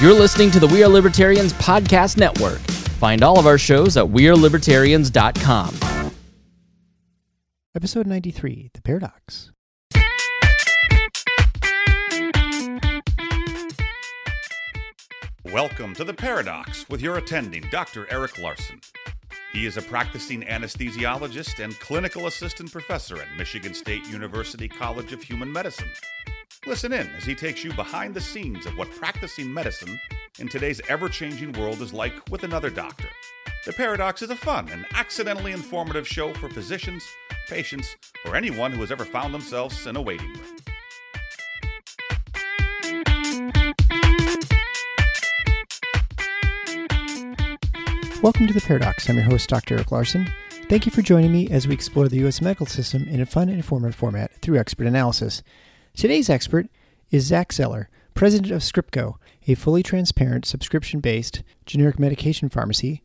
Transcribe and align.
You're 0.00 0.14
listening 0.14 0.50
to 0.52 0.58
the 0.58 0.66
We 0.66 0.82
Are 0.82 0.88
Libertarians 0.88 1.52
Podcast 1.52 2.16
Network. 2.16 2.58
Find 2.98 3.22
all 3.22 3.38
of 3.38 3.46
our 3.46 3.58
shows 3.58 3.98
at 3.98 4.04
WeareLibertarians.com. 4.06 6.14
Episode 7.74 8.06
93 8.06 8.70
The 8.72 8.80
Paradox. 8.80 9.52
Welcome 15.44 15.92
to 15.96 16.04
The 16.04 16.14
Paradox 16.14 16.88
with 16.88 17.02
your 17.02 17.18
attending, 17.18 17.64
Dr. 17.70 18.06
Eric 18.10 18.38
Larson. 18.38 18.80
He 19.52 19.66
is 19.66 19.76
a 19.76 19.82
practicing 19.82 20.40
anesthesiologist 20.44 21.62
and 21.62 21.78
clinical 21.78 22.26
assistant 22.26 22.72
professor 22.72 23.20
at 23.20 23.28
Michigan 23.36 23.74
State 23.74 24.06
University 24.06 24.66
College 24.66 25.12
of 25.12 25.22
Human 25.22 25.52
Medicine. 25.52 25.90
Listen 26.66 26.92
in 26.92 27.08
as 27.16 27.24
he 27.24 27.34
takes 27.34 27.64
you 27.64 27.72
behind 27.72 28.12
the 28.12 28.20
scenes 28.20 28.66
of 28.66 28.76
what 28.76 28.90
practicing 28.90 29.50
medicine 29.52 29.98
in 30.38 30.46
today's 30.46 30.78
ever 30.90 31.08
changing 31.08 31.52
world 31.52 31.80
is 31.80 31.94
like 31.94 32.12
with 32.30 32.44
another 32.44 32.68
doctor. 32.68 33.08
The 33.64 33.72
Paradox 33.72 34.20
is 34.20 34.28
a 34.28 34.36
fun 34.36 34.68
and 34.68 34.84
accidentally 34.92 35.52
informative 35.52 36.06
show 36.06 36.34
for 36.34 36.50
physicians, 36.50 37.02
patients, 37.48 37.96
or 38.26 38.36
anyone 38.36 38.72
who 38.72 38.82
has 38.82 38.92
ever 38.92 39.06
found 39.06 39.32
themselves 39.32 39.86
in 39.86 39.96
a 39.96 40.02
waiting 40.02 40.34
room. 40.34 40.56
Welcome 48.22 48.46
to 48.48 48.52
The 48.52 48.62
Paradox. 48.66 49.08
I'm 49.08 49.16
your 49.16 49.24
host, 49.24 49.48
Dr. 49.48 49.76
Eric 49.76 49.92
Larson. 49.92 50.30
Thank 50.68 50.84
you 50.84 50.92
for 50.92 51.00
joining 51.00 51.32
me 51.32 51.48
as 51.48 51.66
we 51.66 51.72
explore 51.72 52.06
the 52.06 52.18
U.S. 52.18 52.42
medical 52.42 52.66
system 52.66 53.08
in 53.08 53.22
a 53.22 53.26
fun 53.26 53.48
and 53.48 53.56
informative 53.56 53.94
format 53.94 54.30
through 54.42 54.58
expert 54.58 54.86
analysis. 54.86 55.42
Today's 56.00 56.30
expert 56.30 56.66
is 57.10 57.26
Zach 57.26 57.52
Zeller, 57.52 57.90
president 58.14 58.50
of 58.52 58.62
Scriptco, 58.62 59.16
a 59.46 59.54
fully 59.54 59.82
transparent, 59.82 60.46
subscription 60.46 61.00
based 61.00 61.42
generic 61.66 61.98
medication 61.98 62.48
pharmacy 62.48 63.02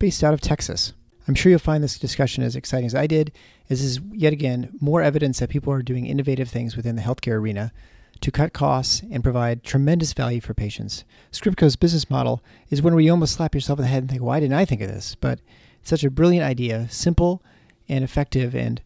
based 0.00 0.24
out 0.24 0.34
of 0.34 0.40
Texas. 0.40 0.94
I'm 1.28 1.36
sure 1.36 1.50
you'll 1.50 1.60
find 1.60 1.84
this 1.84 1.96
discussion 1.96 2.42
as 2.42 2.56
exciting 2.56 2.86
as 2.86 2.94
I 2.96 3.06
did, 3.06 3.30
as 3.70 3.82
this 3.82 3.88
is 3.88 4.00
yet 4.10 4.32
again 4.32 4.76
more 4.80 5.00
evidence 5.00 5.38
that 5.38 5.48
people 5.48 5.72
are 5.72 5.80
doing 5.80 6.06
innovative 6.06 6.48
things 6.48 6.74
within 6.74 6.96
the 6.96 7.02
healthcare 7.02 7.38
arena 7.38 7.72
to 8.20 8.32
cut 8.32 8.52
costs 8.52 9.04
and 9.12 9.22
provide 9.22 9.62
tremendous 9.62 10.12
value 10.12 10.40
for 10.40 10.54
patients. 10.54 11.04
Scriptco's 11.30 11.76
business 11.76 12.10
model 12.10 12.42
is 12.68 12.82
one 12.82 12.94
where 12.94 13.04
you 13.04 13.12
almost 13.12 13.34
slap 13.34 13.54
yourself 13.54 13.78
in 13.78 13.84
the 13.84 13.88
head 13.88 14.02
and 14.02 14.10
think, 14.10 14.22
why 14.22 14.40
didn't 14.40 14.56
I 14.56 14.64
think 14.64 14.80
of 14.80 14.88
this? 14.88 15.14
But 15.14 15.38
it's 15.80 15.90
such 15.90 16.02
a 16.02 16.10
brilliant 16.10 16.44
idea, 16.44 16.88
simple 16.90 17.44
and 17.88 18.02
effective, 18.02 18.56
and 18.56 18.82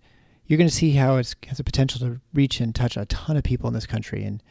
you're 0.49 0.57
going 0.57 0.69
to 0.69 0.75
see 0.75 0.93
how 0.93 1.17
it 1.17 1.37
has 1.47 1.59
the 1.59 1.65
potential 1.65 2.01
to 2.01 2.21
reach 2.33 2.59
and 2.59 2.75
touch 2.75 2.97
a 2.97 3.05
ton 3.05 3.37
of 3.37 3.45
people 3.45 3.69
in 3.69 3.75
this 3.75 3.87
country. 3.87 4.25
And 4.25 4.43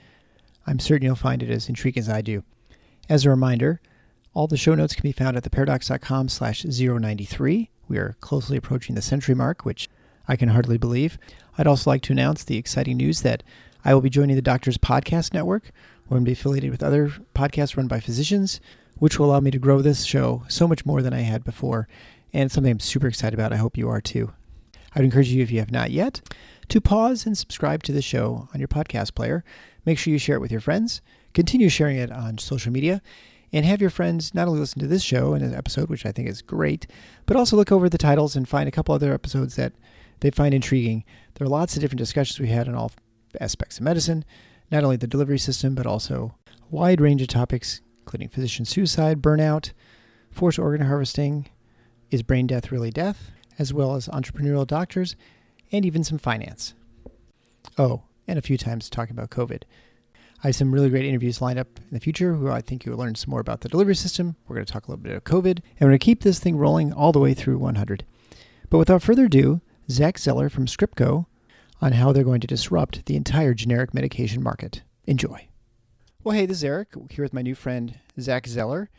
I'm 0.67 0.79
certain 0.79 1.05
you'll 1.05 1.15
find 1.15 1.41
it 1.41 1.49
as 1.49 1.67
intriguing 1.67 2.01
as 2.01 2.07
I 2.07 2.21
do. 2.21 2.43
As 3.09 3.25
a 3.25 3.31
reminder, 3.31 3.81
all 4.33 4.45
the 4.45 4.57
show 4.57 4.75
notes 4.75 4.93
can 4.93 5.01
be 5.01 5.11
found 5.11 5.35
at 5.35 5.43
theparadox.com 5.43 6.29
slash 6.29 6.63
093. 6.63 7.71
We 7.87 7.97
are 7.97 8.15
closely 8.19 8.57
approaching 8.57 8.93
the 8.93 9.01
century 9.01 9.33
mark, 9.33 9.65
which 9.65 9.89
I 10.27 10.35
can 10.35 10.49
hardly 10.49 10.77
believe. 10.77 11.17
I'd 11.57 11.67
also 11.67 11.89
like 11.89 12.03
to 12.03 12.13
announce 12.13 12.43
the 12.43 12.57
exciting 12.57 12.97
news 12.97 13.23
that 13.23 13.41
I 13.83 13.95
will 13.95 14.01
be 14.01 14.09
joining 14.11 14.35
the 14.35 14.41
Doctors 14.43 14.77
Podcast 14.77 15.33
Network. 15.33 15.71
We're 16.05 16.15
going 16.15 16.25
to 16.25 16.29
be 16.29 16.33
affiliated 16.33 16.69
with 16.69 16.83
other 16.83 17.09
podcasts 17.33 17.75
run 17.75 17.87
by 17.87 17.99
physicians, 17.99 18.61
which 18.97 19.17
will 19.17 19.31
allow 19.31 19.39
me 19.39 19.49
to 19.49 19.57
grow 19.57 19.81
this 19.81 20.03
show 20.03 20.43
so 20.47 20.67
much 20.67 20.85
more 20.85 21.01
than 21.01 21.13
I 21.13 21.21
had 21.21 21.43
before. 21.43 21.87
And 22.33 22.51
something 22.51 22.69
I'm 22.69 22.79
super 22.79 23.07
excited 23.07 23.33
about. 23.33 23.53
I 23.53 23.57
hope 23.57 23.77
you 23.77 23.89
are 23.89 24.01
too. 24.01 24.33
I 24.97 24.99
would 25.01 25.05
encourage 25.05 25.29
you, 25.29 25.43
if 25.43 25.51
you 25.51 25.59
have 25.59 25.69
not 25.69 25.91
yet, 25.91 26.27
to 26.69 26.81
pause 26.81 27.27
and 27.27 27.37
subscribe 27.37 27.83
to 27.83 27.91
the 27.91 28.01
show 28.01 28.49
on 28.51 28.59
your 28.59 28.67
podcast 28.67 29.13
player. 29.13 29.43
Make 29.85 29.99
sure 29.99 30.11
you 30.11 30.17
share 30.17 30.37
it 30.37 30.41
with 30.41 30.51
your 30.51 30.59
friends. 30.59 31.01
Continue 31.35 31.69
sharing 31.69 31.97
it 31.97 32.11
on 32.11 32.39
social 32.39 32.71
media. 32.71 33.03
And 33.53 33.63
have 33.63 33.79
your 33.79 33.91
friends 33.91 34.33
not 34.33 34.47
only 34.47 34.59
listen 34.59 34.79
to 34.79 34.87
this 34.87 35.03
show 35.03 35.35
and 35.35 35.45
an 35.45 35.53
episode, 35.53 35.91
which 35.91 36.03
I 36.03 36.11
think 36.11 36.27
is 36.27 36.41
great, 36.41 36.87
but 37.27 37.37
also 37.37 37.55
look 37.55 37.71
over 37.71 37.87
the 37.87 37.99
titles 37.99 38.35
and 38.35 38.49
find 38.49 38.67
a 38.67 38.71
couple 38.71 38.95
other 38.95 39.13
episodes 39.13 39.55
that 39.55 39.73
they 40.21 40.31
find 40.31 40.51
intriguing. 40.51 41.03
There 41.35 41.45
are 41.45 41.49
lots 41.49 41.75
of 41.75 41.81
different 41.81 41.99
discussions 41.99 42.39
we 42.39 42.47
had 42.47 42.67
on 42.67 42.73
all 42.73 42.91
aspects 43.39 43.77
of 43.77 43.83
medicine, 43.83 44.25
not 44.71 44.83
only 44.83 44.97
the 44.97 45.05
delivery 45.05 45.37
system, 45.37 45.75
but 45.75 45.85
also 45.85 46.33
a 46.49 46.75
wide 46.75 47.01
range 47.01 47.21
of 47.21 47.27
topics, 47.27 47.81
including 47.99 48.29
physician 48.29 48.65
suicide, 48.65 49.21
burnout, 49.21 49.73
forced 50.31 50.57
organ 50.57 50.87
harvesting, 50.87 51.49
is 52.09 52.23
brain 52.23 52.47
death 52.47 52.71
really 52.71 52.89
death, 52.89 53.29
as 53.59 53.73
well 53.73 53.95
as 53.95 54.07
entrepreneurial 54.07 54.67
doctors, 54.67 55.15
and 55.71 55.85
even 55.85 56.03
some 56.03 56.17
finance. 56.17 56.73
Oh, 57.77 58.03
and 58.27 58.37
a 58.37 58.41
few 58.41 58.57
times 58.57 58.89
talking 58.89 59.15
about 59.15 59.29
COVID. 59.29 59.63
I 60.43 60.47
have 60.47 60.55
some 60.55 60.71
really 60.71 60.89
great 60.89 61.05
interviews 61.05 61.41
lined 61.41 61.57
up 61.57 61.79
in 61.79 61.93
the 61.93 61.99
future 61.99 62.35
who 62.35 62.49
I 62.49 62.61
think 62.61 62.85
you'll 62.85 62.97
learn 62.97 63.15
some 63.15 63.31
more 63.31 63.39
about 63.39 63.61
the 63.61 63.69
delivery 63.69 63.95
system. 63.95 64.35
We're 64.47 64.55
going 64.55 64.65
to 64.65 64.71
talk 64.71 64.87
a 64.87 64.91
little 64.91 65.03
bit 65.03 65.15
of 65.15 65.23
COVID, 65.23 65.57
and 65.57 65.81
we're 65.81 65.87
going 65.87 65.99
to 65.99 66.05
keep 66.05 66.21
this 66.21 66.39
thing 66.39 66.57
rolling 66.57 66.93
all 66.93 67.11
the 67.11 67.19
way 67.19 67.33
through 67.33 67.57
100. 67.57 68.05
But 68.69 68.77
without 68.77 69.01
further 69.01 69.25
ado, 69.25 69.61
Zach 69.89 70.19
Zeller 70.19 70.49
from 70.49 70.67
Scriptco 70.67 71.25
on 71.81 71.93
how 71.93 72.11
they're 72.11 72.23
going 72.23 72.41
to 72.41 72.47
disrupt 72.47 73.05
the 73.05 73.15
entire 73.15 73.53
generic 73.53 73.93
medication 73.93 74.43
market. 74.43 74.83
Enjoy. 75.05 75.47
Well, 76.23 76.35
hey, 76.35 76.45
this 76.45 76.57
is 76.57 76.63
Eric 76.63 76.89
here 77.09 77.23
with 77.23 77.33
my 77.33 77.41
new 77.41 77.55
friend 77.55 77.99
Zach 78.19 78.47
Zeller. 78.47 78.89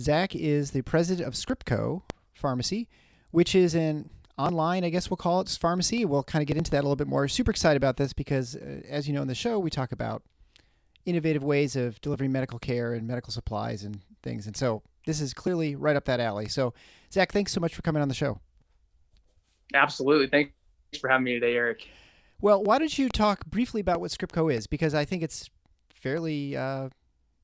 Zach 0.00 0.34
is 0.34 0.70
the 0.70 0.82
president 0.82 1.28
of 1.28 1.34
Scriptco 1.34 2.02
Pharmacy, 2.32 2.88
which 3.30 3.54
is 3.54 3.74
an 3.74 4.10
online, 4.38 4.84
I 4.84 4.90
guess 4.90 5.10
we'll 5.10 5.16
call 5.16 5.40
it, 5.40 5.48
pharmacy. 5.60 6.04
We'll 6.04 6.22
kind 6.22 6.42
of 6.42 6.46
get 6.46 6.56
into 6.56 6.70
that 6.70 6.78
a 6.78 6.82
little 6.82 6.96
bit 6.96 7.08
more. 7.08 7.26
Super 7.28 7.50
excited 7.50 7.76
about 7.76 7.96
this 7.96 8.12
because, 8.12 8.56
uh, 8.56 8.82
as 8.88 9.08
you 9.08 9.14
know, 9.14 9.22
in 9.22 9.28
the 9.28 9.34
show, 9.34 9.58
we 9.58 9.70
talk 9.70 9.92
about 9.92 10.22
innovative 11.04 11.42
ways 11.42 11.74
of 11.74 12.00
delivering 12.00 12.32
medical 12.32 12.58
care 12.58 12.94
and 12.94 13.06
medical 13.06 13.32
supplies 13.32 13.82
and 13.82 14.00
things. 14.22 14.46
And 14.46 14.56
so 14.56 14.82
this 15.06 15.20
is 15.20 15.34
clearly 15.34 15.74
right 15.74 15.96
up 15.96 16.04
that 16.04 16.20
alley. 16.20 16.48
So, 16.48 16.74
Zach, 17.12 17.32
thanks 17.32 17.52
so 17.52 17.60
much 17.60 17.74
for 17.74 17.82
coming 17.82 18.02
on 18.02 18.08
the 18.08 18.14
show. 18.14 18.38
Absolutely. 19.74 20.28
Thanks 20.28 20.52
for 21.00 21.08
having 21.08 21.24
me 21.24 21.34
today, 21.34 21.54
Eric. 21.54 21.86
Well, 22.40 22.62
why 22.62 22.78
don't 22.78 22.96
you 22.96 23.08
talk 23.08 23.46
briefly 23.46 23.80
about 23.80 24.00
what 24.00 24.10
Scriptco 24.10 24.52
is? 24.52 24.66
Because 24.66 24.94
I 24.94 25.04
think 25.04 25.22
it's 25.22 25.50
fairly, 25.92 26.56
uh, 26.56 26.90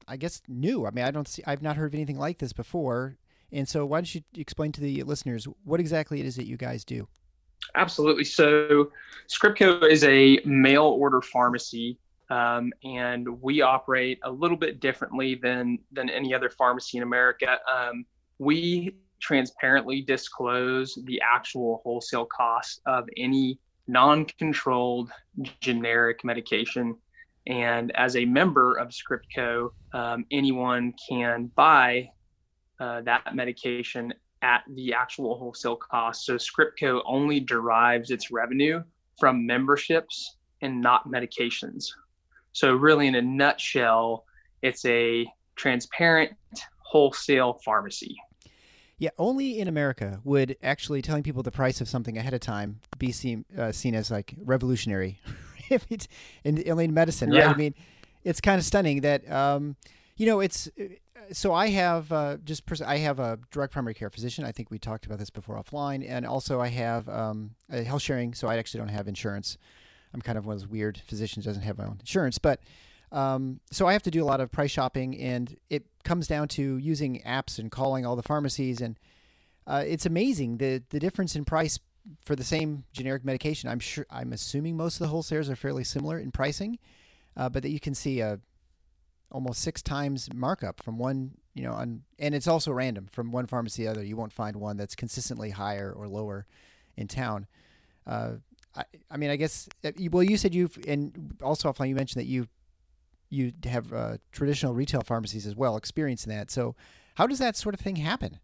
I 0.06 0.17
guess, 0.17 0.43
new. 0.47 0.87
I 0.87 0.91
mean, 0.91 1.05
I 1.05 1.11
don't 1.11 1.27
see, 1.27 1.43
I've 1.47 1.62
not 1.62 1.77
heard 1.77 1.87
of 1.87 1.94
anything 1.94 2.19
like 2.19 2.39
this 2.39 2.53
before. 2.53 3.17
And 3.54 3.69
so, 3.69 3.87
why 3.87 3.98
don't 3.98 4.15
you 4.15 4.20
explain 4.37 4.72
to 4.72 4.81
the 4.81 5.03
listeners 5.04 5.47
what 5.62 5.78
exactly 5.78 6.19
it 6.19 6.26
is 6.26 6.34
that 6.37 6.47
you 6.47 6.56
guys 6.56 6.84
do? 6.84 7.06
Absolutely. 7.76 8.25
So, 8.25 8.91
Scriptco 9.28 9.88
is 9.88 10.03
a 10.04 10.41
mail 10.44 10.82
order 10.82 11.22
pharmacy, 11.22 11.97
um, 12.31 12.72
and 12.82 13.41
we 13.41 13.62
operate 13.62 14.19
a 14.25 14.31
little 14.31 14.56
bit 14.56 14.81
differently 14.81 15.37
than 15.37 15.78
than 15.93 16.10
any 16.10 16.34
other 16.34 16.50
pharmacy 16.50 16.98
in 16.98 17.04
America. 17.04 17.59
Um, 17.72 18.04
we 18.41 18.97
transparently 19.20 20.03
disclose 20.03 20.98
the 21.04 21.20
actual 21.25 21.81
wholesale 21.84 22.26
cost 22.26 22.81
of 22.87 23.09
any 23.16 23.59
non-controlled 23.87 25.10
generic 25.60 26.25
medication. 26.25 26.97
And 27.47 27.94
as 27.94 28.16
a 28.16 28.25
member 28.25 28.76
of 28.78 28.88
Scriptco, 28.88 29.70
um, 29.93 30.25
anyone 30.31 30.94
can 31.09 31.50
buy 31.54 32.10
uh, 32.81 33.01
that 33.03 33.35
medication 33.35 34.12
at 34.43 34.62
the 34.75 34.93
actual 34.93 35.39
wholesale 35.39 35.77
cost. 35.77 36.27
So 36.27 36.37
Scriptco 36.37 37.01
only 37.07 37.41
derives 37.41 38.11
its 38.11 38.31
revenue 38.31 38.83
from 39.19 39.47
memberships 39.47 40.37
and 40.61 40.81
not 40.81 41.09
medications. 41.09 41.87
So 42.53 42.75
really, 42.75 43.07
in 43.07 43.15
a 43.15 43.23
nutshell, 43.23 44.25
it's 44.62 44.85
a 44.85 45.27
transparent 45.57 46.33
wholesale 46.79 47.61
pharmacy. 47.65 48.17
Yeah, 48.99 49.11
only 49.19 49.59
in 49.59 49.67
America 49.67 50.21
would 50.25 50.56
actually 50.62 51.03
telling 51.03 51.23
people 51.23 51.43
the 51.43 51.51
price 51.51 51.81
of 51.81 51.89
something 51.89 52.17
ahead 52.17 52.33
of 52.33 52.41
time 52.41 52.81
be 52.99 53.11
seen 53.11 53.45
uh, 53.59 53.73
seen 53.73 53.95
as 53.95 54.11
like 54.11 54.35
revolutionary 54.39 55.21
in, 56.45 56.59
in 56.59 56.95
medicine, 56.95 57.31
right? 57.31 57.39
Yeah. 57.39 57.51
I 57.51 57.56
mean, 57.56 57.75
it's 58.23 58.41
kind 58.41 58.59
of 58.59 58.65
stunning 58.65 59.01
that 59.01 59.31
um, 59.31 59.77
you 60.17 60.27
know 60.27 60.41
it's. 60.41 60.69
So 61.32 61.52
I 61.54 61.69
have 61.69 62.12
uh, 62.12 62.37
just 62.44 62.66
pers- 62.66 62.82
I 62.82 62.99
have 62.99 63.19
a 63.19 63.38
direct 63.50 63.72
primary 63.72 63.94
care 63.94 64.11
physician. 64.11 64.44
I 64.44 64.52
think 64.52 64.70
we 64.70 64.78
talked 64.78 65.06
about 65.06 65.19
this 65.19 65.31
before 65.31 65.61
offline, 65.62 66.05
and 66.08 66.26
also 66.26 66.61
I 66.61 66.69
have 66.69 67.08
um, 67.08 67.55
a 67.70 67.82
health 67.82 68.02
sharing. 68.02 68.34
So 68.34 68.49
I 68.49 68.56
actually 68.56 68.78
don't 68.78 68.88
have 68.88 69.08
insurance. 69.08 69.56
I'm 70.12 70.20
kind 70.20 70.38
of 70.38 70.46
one 70.46 70.55
of 70.55 70.61
those 70.61 70.69
weird 70.69 71.00
physicians 71.06 71.44
doesn't 71.44 71.62
have 71.62 71.78
my 71.78 71.84
own 71.84 71.96
insurance, 72.00 72.38
but 72.38 72.61
um, 73.11 73.61
so 73.70 73.87
I 73.87 73.93
have 73.93 74.02
to 74.05 74.11
do 74.11 74.22
a 74.22 74.26
lot 74.26 74.40
of 74.40 74.50
price 74.50 74.70
shopping, 74.70 75.19
and 75.19 75.56
it 75.70 75.87
comes 76.05 76.26
down 76.26 76.49
to 76.49 76.78
using 76.78 77.22
apps 77.26 77.58
and 77.58 77.70
calling 77.70 78.05
all 78.05 78.17
the 78.17 78.22
pharmacies, 78.22 78.81
and 78.81 78.99
uh, 79.67 79.82
it's 79.87 80.06
amazing 80.06 80.58
the 80.58 80.82
the 80.90 81.00
difference 81.00 81.37
in 81.37 81.44
price 81.44 81.78
for 82.25 82.37
the 82.37 82.44
same 82.44 82.84
generic 82.93 83.25
medication. 83.25 83.69
I'm 83.70 83.81
sure 83.81 84.06
I'm 84.10 84.32
assuming 84.32 84.76
most 84.76 84.96
of 84.96 85.00
the 85.00 85.08
wholesalers 85.08 85.49
are 85.49 85.56
fairly 85.56 85.84
similar 85.84 86.19
in 86.19 86.32
pricing, 86.32 86.78
uh, 87.37 87.49
but 87.49 87.62
that 87.62 87.70
you 87.70 87.81
can 87.81 87.94
see 87.94 88.20
a 88.20 88.40
almost 89.34 89.60
six 89.62 89.82
times 89.82 90.32
markup 90.32 90.81
from 90.81 90.96
one, 90.96 91.32
you 91.54 91.64
know, 91.64 91.72
on, 91.72 92.02
and 92.20 92.36
it's 92.36 92.46
also 92.46 92.70
random 92.70 93.08
from 93.10 93.32
one 93.32 93.46
pharmacy 93.46 93.82
to 93.82 93.86
the 93.86 93.90
other. 93.90 94.04
You 94.04 94.16
won't 94.16 94.32
find 94.32 94.54
one 94.54 94.76
that's 94.76 94.94
consistently 94.94 95.50
higher 95.50 95.92
or 95.92 96.06
lower 96.06 96.46
in 96.96 97.08
town. 97.08 97.48
Uh, 98.06 98.34
I, 98.76 98.84
I 99.10 99.16
mean, 99.16 99.31
I 99.31 99.36
guess, 99.36 99.69
uh, 99.84 99.90
well, 100.12 100.22
you 100.22 100.36
said 100.36 100.54
you've, 100.54 100.78
and 100.86 101.36
also 101.42 101.70
offline, 101.70 101.88
you 101.88 101.96
mentioned 101.96 102.20
that 102.20 102.28
you 102.28 102.46
you 103.31 103.52
have 103.64 103.92
uh, 103.92 104.19
traditional 104.31 104.75
retail 104.75 105.00
pharmacies 105.00 105.44
as 105.44 105.56
well 105.56 105.76
experiencing 105.76 106.32
that. 106.32 106.52
So, 106.52 106.76
how 107.16 107.26
does 107.26 107.40
that 107.40 107.56
sort 107.56 107.75
of 107.75 107.81
thing 107.81 107.96
happen? 107.96 108.38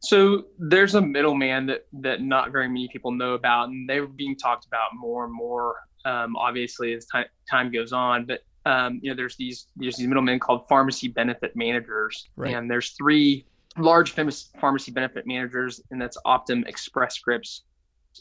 So 0.00 0.46
there's 0.58 0.96
a 0.96 1.00
middleman 1.00 1.66
that 1.66 1.86
that 2.00 2.22
not 2.22 2.50
very 2.50 2.66
many 2.66 2.88
people 2.92 3.12
know 3.12 3.34
about, 3.34 3.68
and 3.68 3.88
they're 3.88 4.08
being 4.08 4.34
talked 4.36 4.66
about 4.66 4.88
more 4.94 5.24
and 5.24 5.32
more. 5.32 5.76
Um, 6.04 6.34
obviously, 6.34 6.94
as 6.94 7.06
time 7.06 7.26
time 7.48 7.70
goes 7.70 7.92
on, 7.92 8.24
but 8.24 8.40
um, 8.68 9.00
you 9.02 9.10
know, 9.10 9.16
there's 9.16 9.34
these 9.36 9.66
there's 9.76 9.96
these 9.96 10.06
middlemen 10.06 10.38
called 10.38 10.68
pharmacy 10.68 11.08
benefit 11.08 11.56
managers, 11.56 12.28
right. 12.36 12.54
and 12.54 12.70
there's 12.70 12.90
three 12.90 13.46
large 13.78 14.12
famous 14.12 14.50
pharmacy 14.60 14.92
benefit 14.92 15.26
managers, 15.26 15.80
and 15.90 16.00
that's 16.00 16.18
Optum, 16.26 16.68
Express 16.68 17.14
Scripts, 17.14 17.62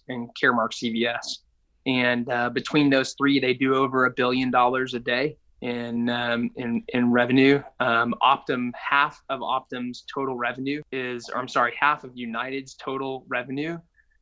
and 0.08 0.30
Caremark 0.42 0.72
CVS. 0.72 1.40
And 1.86 2.30
uh, 2.30 2.50
between 2.50 2.90
those 2.90 3.14
three, 3.18 3.40
they 3.40 3.54
do 3.54 3.76
over 3.76 4.06
a 4.06 4.12
billion 4.12 4.50
dollars 4.50 4.94
a 4.94 5.00
day 5.00 5.38
in 5.62 6.10
um, 6.10 6.50
in 6.56 6.82
in 6.90 7.12
revenue. 7.12 7.62
Um, 7.82 8.16
Optum, 8.22 8.72
half 8.74 9.22
of 9.30 9.42
Optum's 9.42 10.06
total 10.14 10.38
revenue 10.38 10.82
is, 10.94 11.30
or 11.30 11.40
I'm 11.40 11.50
sorry, 11.50 11.74
half 11.78 12.06
of 12.06 12.12
United's 12.16 12.76
total 12.76 13.26
revenue 13.28 13.80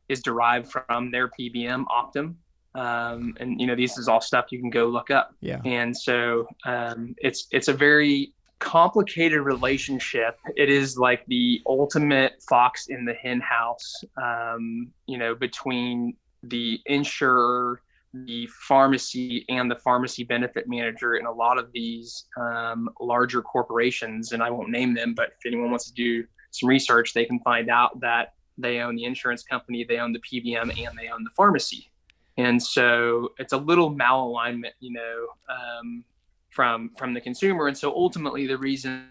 is 0.10 0.24
derived 0.24 0.72
from 0.72 1.12
their 1.12 1.30
PBM, 1.30 1.86
Optum. 1.86 2.36
Um, 2.76 3.36
and 3.40 3.60
you 3.60 3.68
know, 3.68 3.76
this 3.76 3.98
is 3.98 4.08
all 4.08 4.22
stuff 4.22 4.52
you 4.52 4.60
can 4.60 4.70
go 4.70 4.86
look 4.86 5.12
up. 5.12 5.34
Yeah. 5.42 5.62
And 5.66 5.96
so 5.96 6.48
um, 6.66 7.16
it's 7.18 7.48
it's 7.52 7.68
a 7.68 7.74
very 7.74 8.34
complicated 8.60 9.42
relationship. 9.42 10.38
It 10.56 10.70
is 10.70 10.98
like 10.98 11.26
the 11.28 11.62
ultimate 11.66 12.42
fox 12.48 12.88
in 12.88 13.06
the 13.06 13.14
hen 13.14 13.40
house. 13.40 14.04
Um, 14.22 14.92
you 15.08 15.18
know, 15.18 15.36
between 15.36 16.16
the 16.44 16.80
insurer 16.86 17.82
the 18.26 18.48
pharmacy 18.48 19.46
and 19.50 19.70
the 19.70 19.76
pharmacy 19.76 20.24
benefit 20.24 20.70
manager 20.70 21.16
in 21.16 21.26
a 21.26 21.32
lot 21.32 21.58
of 21.58 21.72
these 21.74 22.26
um, 22.40 22.90
larger 23.02 23.42
corporations, 23.42 24.32
and 24.32 24.42
I 24.42 24.50
won't 24.50 24.70
name 24.70 24.94
them, 24.94 25.14
but 25.14 25.32
if 25.38 25.46
anyone 25.46 25.70
wants 25.70 25.86
to 25.88 25.94
do 25.94 26.26
some 26.52 26.70
research, 26.70 27.14
they 27.14 27.26
can 27.26 27.40
find 27.42 27.70
out 27.70 28.00
that 28.00 28.34
they 28.58 28.80
own 28.80 28.96
the 28.96 29.04
insurance 29.04 29.44
company, 29.44 29.84
they 29.84 29.98
own 29.98 30.14
the 30.14 30.20
PBM, 30.20 30.62
and 30.62 30.98
they 30.98 31.10
own 31.10 31.24
the 31.24 31.30
pharmacy. 31.36 31.92
And 32.38 32.62
so 32.62 33.30
it's 33.40 33.54
a 33.54 33.58
little 33.58 33.94
malalignment, 33.94 34.74
you 34.80 34.92
know, 34.92 35.28
um, 35.50 36.04
from 36.50 36.92
from 36.98 37.14
the 37.14 37.22
consumer. 37.22 37.68
And 37.68 37.78
so 37.78 37.94
ultimately, 37.94 38.48
the 38.48 38.58
reason 38.58 39.08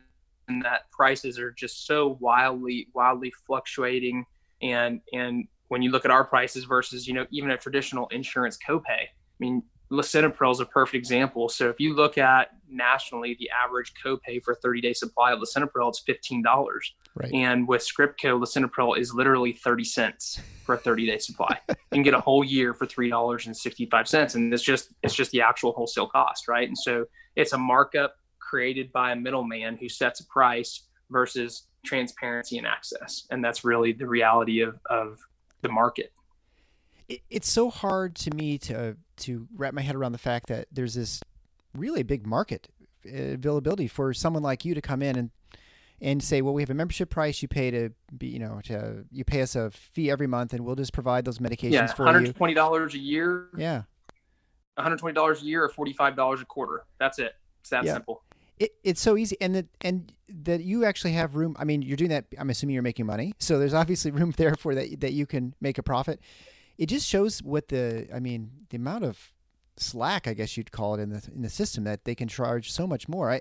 that 0.63 0.91
prices 0.91 1.39
are 1.39 1.51
just 1.53 1.87
so 1.87 2.19
wildly 2.21 2.89
wildly 2.95 3.33
fluctuating 3.47 4.27
and 4.61 5.01
and 5.15 5.49
when 5.69 5.81
you 5.81 5.91
look 5.91 6.05
at 6.05 6.11
our 6.11 6.25
prices 6.25 6.65
versus, 6.65 7.09
you 7.09 7.15
know, 7.15 7.27
even 7.31 7.51
a 7.51 7.57
traditional 7.57 8.07
insurance 8.09 8.59
copay. 8.59 8.83
I 8.91 9.09
mean, 9.41 9.63
lisinopril 9.91 10.53
is 10.53 10.61
a 10.61 10.67
perfect 10.67 10.95
example. 10.95 11.49
So 11.49 11.69
if 11.69 11.79
you 11.79 11.95
look 11.95 12.19
at 12.19 12.51
nationally, 12.69 13.37
the 13.39 13.51
average 13.51 13.93
copay 14.03 14.43
for 14.43 14.53
a 14.53 14.57
30 14.57 14.81
day 14.81 14.93
supply 14.93 15.33
of 15.33 15.41
lisinopril, 15.41 15.89
it's 15.89 16.03
$15. 16.03 16.43
Right. 17.15 17.33
And 17.33 17.69
with 17.69 17.83
Scriptco, 17.83 18.41
lisinopril 18.41 18.99
is 18.99 19.15
literally 19.15 19.53
30 19.53 19.85
cents 19.85 20.41
for 20.65 20.75
a 20.75 20.79
30 20.79 21.07
day 21.07 21.19
supply. 21.19 21.59
you 21.69 21.75
can 21.93 22.03
get 22.03 22.15
a 22.15 22.21
whole 22.21 22.45
year 22.45 22.75
for 22.75 22.87
$3.65. 22.87 24.35
And 24.35 24.53
it's 24.53 24.63
just, 24.63 24.91
it's 25.03 25.15
just 25.15 25.31
the 25.31 25.43
actual 25.43 25.73
wholesale 25.73 26.09
cost. 26.09 26.49
Right. 26.49 26.67
And 26.67 26.77
so 26.77 27.07
it's 27.37 27.53
a 27.53 27.59
markup 27.59 28.17
created 28.41 28.93
by 28.93 29.13
a 29.13 29.17
middleman 29.17 29.77
who 29.77 29.89
sets 29.89 30.21
a 30.21 30.27
price 30.27 30.87
versus 31.11 31.65
transparency 31.85 32.59
and 32.59 32.67
access. 32.67 33.27
And 33.31 33.45
that's 33.45 33.65
really 33.65 33.93
the 33.93 34.07
reality 34.07 34.61
of, 34.61 34.79
of 34.89 35.19
the 35.63 35.69
market. 35.69 36.13
It's 37.09 37.49
so 37.49 37.71
hard 37.71 38.15
to 38.17 38.31
me 38.31 38.59
to 38.59 38.97
to 39.17 39.47
wrap 39.57 39.75
my 39.75 39.83
head 39.83 39.95
around 39.95 40.13
the 40.13 40.19
fact 40.19 40.49
that 40.49 40.67
there's 40.73 40.95
this 40.95 41.21
really 41.75 42.03
big 42.03 42.27
market 42.27 42.69
uh, 43.07 43.35
availability 43.35 43.87
for 43.87 44.15
someone 44.15 44.43
like 44.43 44.65
you 44.65 44.75
to 44.75 44.81
come 44.81 45.03
in 45.03 45.17
and 45.17 45.31
and 46.01 46.23
say, 46.23 46.43
well, 46.43 46.53
we 46.53 46.61
have 46.61 46.71
a 46.71 46.75
membership 46.75 47.09
price. 47.09 47.41
You 47.41 47.49
pay 47.49 47.71
to 47.71 47.91
be, 48.17 48.27
you 48.27 48.39
know, 48.39 48.61
to 48.65 49.05
you 49.11 49.25
pay 49.25 49.43
us 49.43 49.57
a 49.57 49.71
fee 49.71 50.11
every 50.11 50.27
month, 50.27 50.53
and 50.53 50.65
we'll 50.65 50.75
just 50.75 50.93
provide 50.93 51.25
those 51.25 51.39
medications 51.39 51.73
yeah, 51.73 51.87
for 51.87 52.03
you. 52.03 52.07
One 52.07 52.15
hundred 52.15 52.37
twenty 52.37 52.55
dollars 52.55 52.95
a 52.95 52.99
year. 52.99 53.49
Yeah. 53.57 53.83
One 54.75 54.85
hundred 54.85 54.99
twenty 54.99 55.15
dollars 55.15 55.43
a 55.43 55.45
year, 55.45 55.65
or 55.65 55.69
forty 55.69 55.93
five 55.93 56.17
dollars 56.17 56.41
a 56.41 56.45
quarter. 56.45 56.85
That's 56.99 57.19
it. 57.19 57.35
It's 57.61 57.71
that 57.71 57.85
yeah. 57.85 57.95
simple. 57.95 58.23
It, 58.59 58.75
it's 58.85 59.01
so 59.01 59.17
easy, 59.17 59.37
and 59.41 59.55
that 59.55 59.67
and 59.81 60.13
that 60.43 60.63
you 60.63 60.85
actually 60.85 61.13
have 61.13 61.37
room. 61.37 61.57
I 61.59 61.65
mean, 61.65 61.83
you're 61.83 61.97
doing 61.97 62.11
that. 62.11 62.27
I'm 62.39 62.51
assuming 62.51 62.75
you're 62.75 62.83
making 62.83 63.07
money, 63.07 63.35
so 63.39 63.59
there's 63.59 63.75
obviously 63.75 64.11
room 64.11 64.35
there 64.37 64.55
for 64.57 64.75
that 64.75 65.01
that 65.01 65.13
you 65.13 65.27
can 65.27 65.55
make 65.61 65.79
a 65.79 65.83
profit. 65.83 66.21
It 66.79 66.87
just 66.87 67.07
shows 67.07 67.41
what 67.43 67.69
the 67.69 68.09
I 68.15 68.21
mean 68.21 68.51
the 68.71 68.77
amount 68.77 69.05
of 69.05 69.33
slack 69.77 70.29
I 70.29 70.35
guess 70.35 70.57
you'd 70.57 70.71
call 70.71 70.95
it 70.95 71.01
in 71.01 71.11
the 71.11 71.23
in 71.35 71.43
the 71.43 71.51
system 71.51 71.85
that 71.85 72.05
they 72.05 72.15
can 72.15 72.29
charge 72.29 72.71
so 72.71 72.87
much 72.87 73.09
more. 73.09 73.31
I 73.31 73.41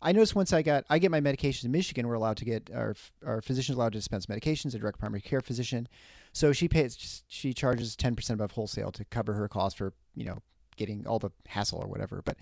I 0.00 0.12
noticed 0.12 0.36
once 0.36 0.52
I 0.52 0.62
got 0.62 0.84
I 0.88 0.98
get 0.98 1.10
my 1.10 1.20
medications 1.20 1.64
in 1.64 1.72
Michigan, 1.72 2.06
we're 2.06 2.14
allowed 2.14 2.36
to 2.38 2.44
get 2.44 2.70
our 2.74 2.94
our 3.26 3.40
physicians 3.40 3.76
allowed 3.76 3.92
to 3.92 3.98
dispense 3.98 4.26
medications, 4.26 4.74
a 4.74 4.78
direct 4.78 4.98
primary 4.98 5.20
care 5.20 5.40
physician. 5.40 5.88
So 6.32 6.52
she 6.52 6.68
pays 6.68 7.24
she 7.28 7.52
charges 7.52 7.96
ten 7.96 8.14
percent 8.14 8.40
above 8.40 8.52
wholesale 8.52 8.92
to 8.92 9.04
cover 9.06 9.32
her 9.34 9.48
cost 9.48 9.78
for 9.78 9.92
you 10.14 10.24
know 10.24 10.38
getting 10.76 11.06
all 11.06 11.18
the 11.18 11.30
hassle 11.48 11.80
or 11.82 11.88
whatever. 11.88 12.22
But 12.24 12.36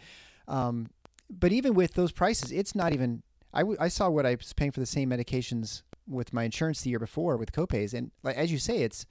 um, 0.49 0.89
but 1.31 1.53
even 1.53 1.75
with 1.75 1.95
those 1.95 2.13
prices, 2.13 2.53
it's 2.53 2.75
not 2.75 2.93
even. 2.93 3.23
I, 3.53 3.61
w- 3.61 3.79
I 3.81 3.89
saw 3.89 4.11
what 4.11 4.27
I 4.27 4.35
was 4.35 4.53
paying 4.53 4.71
for 4.71 4.81
the 4.81 4.87
same 4.87 5.09
medications 5.09 5.83
with 6.07 6.35
my 6.35 6.45
insurance 6.45 6.83
the 6.83 6.91
year 6.91 6.99
before 6.99 7.39
with 7.39 7.53
copays, 7.53 7.95
and 7.95 8.11
like 8.23 8.37
as 8.37 8.53
you 8.53 8.59
say, 8.59 8.83
it's. 8.83 9.07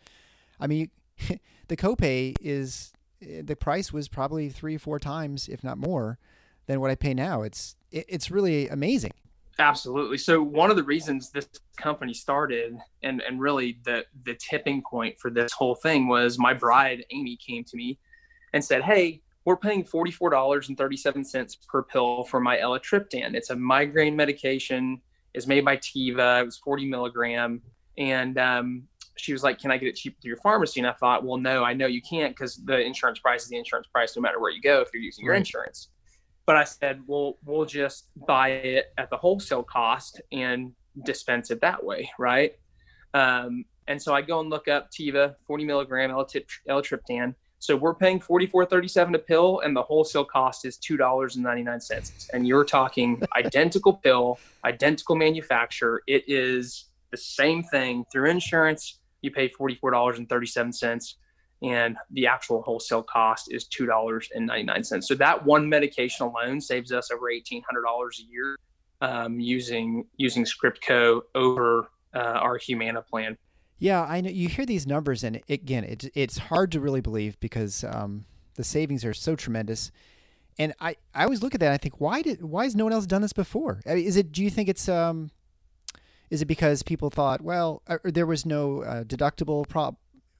I 0.60 0.68
mean, 0.68 0.92
the 1.68 1.78
copay 1.78 2.36
is 2.42 2.94
eh, 3.22 3.42
the 3.44 3.56
price 3.56 3.92
was 3.92 4.08
probably 4.08 4.50
three 4.50 4.76
or 4.76 4.80
four 4.80 5.00
times, 5.00 5.48
if 5.48 5.64
not 5.64 5.78
more, 5.78 6.18
than 6.68 6.82
what 6.82 6.92
I 6.92 6.96
pay 6.96 7.14
now. 7.14 7.42
It's 7.42 7.76
it, 7.92 8.06
it's 8.08 8.32
really 8.32 8.68
amazing. 8.70 9.14
Absolutely. 9.58 10.18
So 10.18 10.44
one 10.44 10.70
of 10.70 10.76
the 10.76 10.84
reasons 10.84 11.30
this 11.30 11.48
company 11.78 12.14
started 12.14 12.78
and 13.04 13.22
and 13.22 13.40
really 13.40 13.80
the 13.86 14.06
the 14.24 14.36
tipping 14.36 14.82
point 14.82 15.20
for 15.20 15.30
this 15.30 15.54
whole 15.54 15.76
thing 15.76 16.08
was 16.08 16.38
my 16.38 16.54
bride 16.54 17.06
Amy 17.12 17.38
came 17.38 17.64
to 17.66 17.78
me 17.78 17.98
and 18.54 18.64
said, 18.64 18.84
"Hey, 18.84 19.22
we're 19.46 19.56
paying 19.56 19.84
$44.37 19.84 21.68
per 21.68 21.84
pill 21.84 22.24
for 22.24 22.40
my 22.40 22.58
eletriptan. 22.58 23.36
It's 23.36 23.52
a 23.52 23.56
migraine 23.56 24.16
medication. 24.16 25.00
It's 25.36 25.46
made 25.48 25.64
by 25.64 25.78
Teva. 25.78 26.42
It 26.42 26.46
was 26.46 26.58
40 26.58 26.88
milligram. 26.88 27.62
And 27.98 28.38
um, 28.40 28.84
she 29.18 29.34
was 29.34 29.44
like, 29.44 29.60
Can 29.60 29.72
I 29.72 29.78
get 29.78 29.88
it 29.88 29.96
cheap 29.96 30.22
through 30.22 30.30
your 30.30 30.38
pharmacy? 30.38 30.80
And 30.80 30.88
I 30.88 30.94
thought, 30.94 31.24
Well, 31.24 31.38
no, 31.38 31.64
I 31.64 31.74
know 31.74 31.88
you 31.88 32.02
can't 32.02 32.36
because 32.36 32.58
the 32.58 32.80
insurance 32.80 33.20
price 33.20 33.44
is 33.44 33.50
the 33.50 33.58
insurance 33.58 33.88
price 33.88 34.16
no 34.16 34.22
matter 34.22 34.40
where 34.40 34.52
you 34.52 34.62
go 34.62 34.82
if 34.82 34.90
you're 34.94 35.04
using 35.04 35.26
your 35.26 35.34
right. 35.34 35.40
insurance. 35.40 35.90
But 36.46 36.58
I 36.58 36.64
said, 36.64 37.02
Well, 37.08 37.38
we'll 37.46 37.66
just 37.66 38.08
buy 38.28 38.50
it 38.50 38.94
at 38.98 39.10
the 39.10 39.18
wholesale 39.18 39.64
cost 39.64 40.22
and 40.32 40.74
dispense 41.06 41.52
it 41.52 41.62
that 41.62 41.84
way. 41.84 42.10
Right. 42.20 42.56
Um, 43.14 43.66
and 43.88 44.02
so 44.02 44.14
I 44.14 44.22
go 44.22 44.40
and 44.40 44.50
look 44.50 44.68
up 44.68 44.92
Teva 44.92 45.36
40 45.46 45.66
milligram 45.66 46.10
eletriptan 46.12 47.36
so 47.66 47.76
we're 47.76 47.96
paying 47.96 48.20
forty 48.20 48.46
four 48.46 48.64
thirty 48.66 48.88
seven 48.88 49.16
a 49.16 49.20
pill, 49.20 49.62
and 49.62 49.76
the 49.76 49.82
wholesale 49.82 50.24
cost 50.24 50.66
is 50.66 50.78
two 50.78 50.98
dollars 50.98 51.36
and 51.36 51.44
ninety 51.44 51.64
nine 51.64 51.82
cents. 51.82 52.30
And 52.32 52.48
you're 52.48 52.64
talking 52.64 53.24
identical 53.36 53.94
pill, 53.94 54.40
identical 54.64 55.16
manufacturer. 55.16 56.04
It 56.06 56.26
is 56.28 56.86
the 57.10 57.18
same 57.18 57.64
thing 57.64 58.06
through 58.12 58.30
insurance. 58.30 59.00
You 59.26 59.32
pay 59.32 59.50
forty 59.50 59.76
four 59.76 59.92
dollars 59.92 60.18
and 61.62 61.98
the 62.12 62.28
actual 62.28 62.62
wholesale 62.62 63.04
cost 63.04 63.52
is 63.52 63.66
two 63.66 63.86
dollars 63.86 64.30
and 64.34 64.48
ninety 64.48 64.64
nine 64.64 64.84
cents. 64.84 65.08
So 65.08 65.16
that 65.16 65.46
one 65.46 65.68
medication 65.68 66.26
alone 66.26 66.62
saves 66.62 66.92
us 66.92 67.12
over 67.12 67.30
eighteen 67.30 67.64
hundred 67.70 67.84
dollars 67.84 68.22
a 68.24 68.32
year 68.32 68.56
um, 69.02 69.40
using 69.40 70.06
using 70.18 70.46
Scriptco 70.46 71.22
over 71.34 71.90
uh, 72.14 72.20
our 72.20 72.58
Humana 72.58 73.02
plan. 73.02 73.38
Yeah, 73.80 74.04
I 74.04 74.22
know 74.22 74.30
you 74.30 74.48
hear 74.48 74.66
these 74.66 74.88
numbers, 74.88 75.24
and 75.24 75.42
again, 75.50 75.84
it's 75.84 76.08
it's 76.14 76.38
hard 76.38 76.72
to 76.74 76.80
really 76.80 77.02
believe 77.02 77.40
because 77.40 77.84
um, 77.84 78.26
the 78.56 78.64
savings 78.64 79.04
are 79.04 79.14
so 79.14 79.36
tremendous. 79.36 79.92
And 80.58 80.74
I, 80.80 80.96
I 81.14 81.26
always 81.26 81.44
look 81.44 81.54
at 81.54 81.60
that. 81.60 81.66
and 81.66 81.74
I 81.74 81.78
think, 81.78 82.00
why 82.00 82.22
did 82.22 82.42
why 82.42 82.64
has 82.64 82.76
no 82.76 82.86
one 82.86 82.94
else 82.94 83.06
done 83.06 83.22
this 83.22 83.34
before? 83.34 83.82
I 83.86 83.96
mean, 83.96 84.06
is 84.06 84.16
it? 84.16 84.32
Do 84.32 84.42
you 84.44 84.50
think 84.50 84.70
it's 84.70 84.88
um, 84.88 85.32
is 86.30 86.42
it 86.42 86.46
because 86.46 86.84
people 86.84 87.10
thought, 87.10 87.42
well, 87.42 87.82
there 88.04 88.26
was 88.26 88.46
no 88.46 88.84
uh, 88.84 89.04
deductible 89.04 89.68
prop 89.68 89.96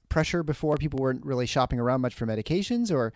pressure 0.08 0.42
before? 0.42 0.76
People 0.76 0.98
weren't 1.00 1.24
really 1.24 1.46
shopping 1.46 1.78
around 1.78 2.00
much 2.00 2.14
for 2.14 2.26
medications, 2.26 2.92
or 2.92 3.12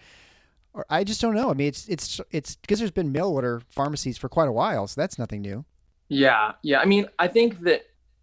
or 0.72 0.86
I 0.88 1.04
just 1.04 1.20
don't 1.20 1.34
know. 1.34 1.50
I 1.50 1.54
mean, 1.54 1.68
it's 1.68 1.88
it's 1.88 2.20
it's 2.30 2.56
because 2.56 2.78
there's 2.78 2.90
been 2.90 3.12
mail 3.12 3.28
order 3.28 3.62
pharmacies 3.68 4.18
for 4.18 4.28
quite 4.28 4.48
a 4.48 4.52
while, 4.52 4.86
so 4.86 5.00
that's 5.00 5.18
nothing 5.18 5.42
new. 5.42 5.64
Yeah, 6.08 6.52
yeah. 6.62 6.80
I 6.80 6.86
mean, 6.86 7.06
I 7.18 7.28
think 7.28 7.60
that 7.60 7.82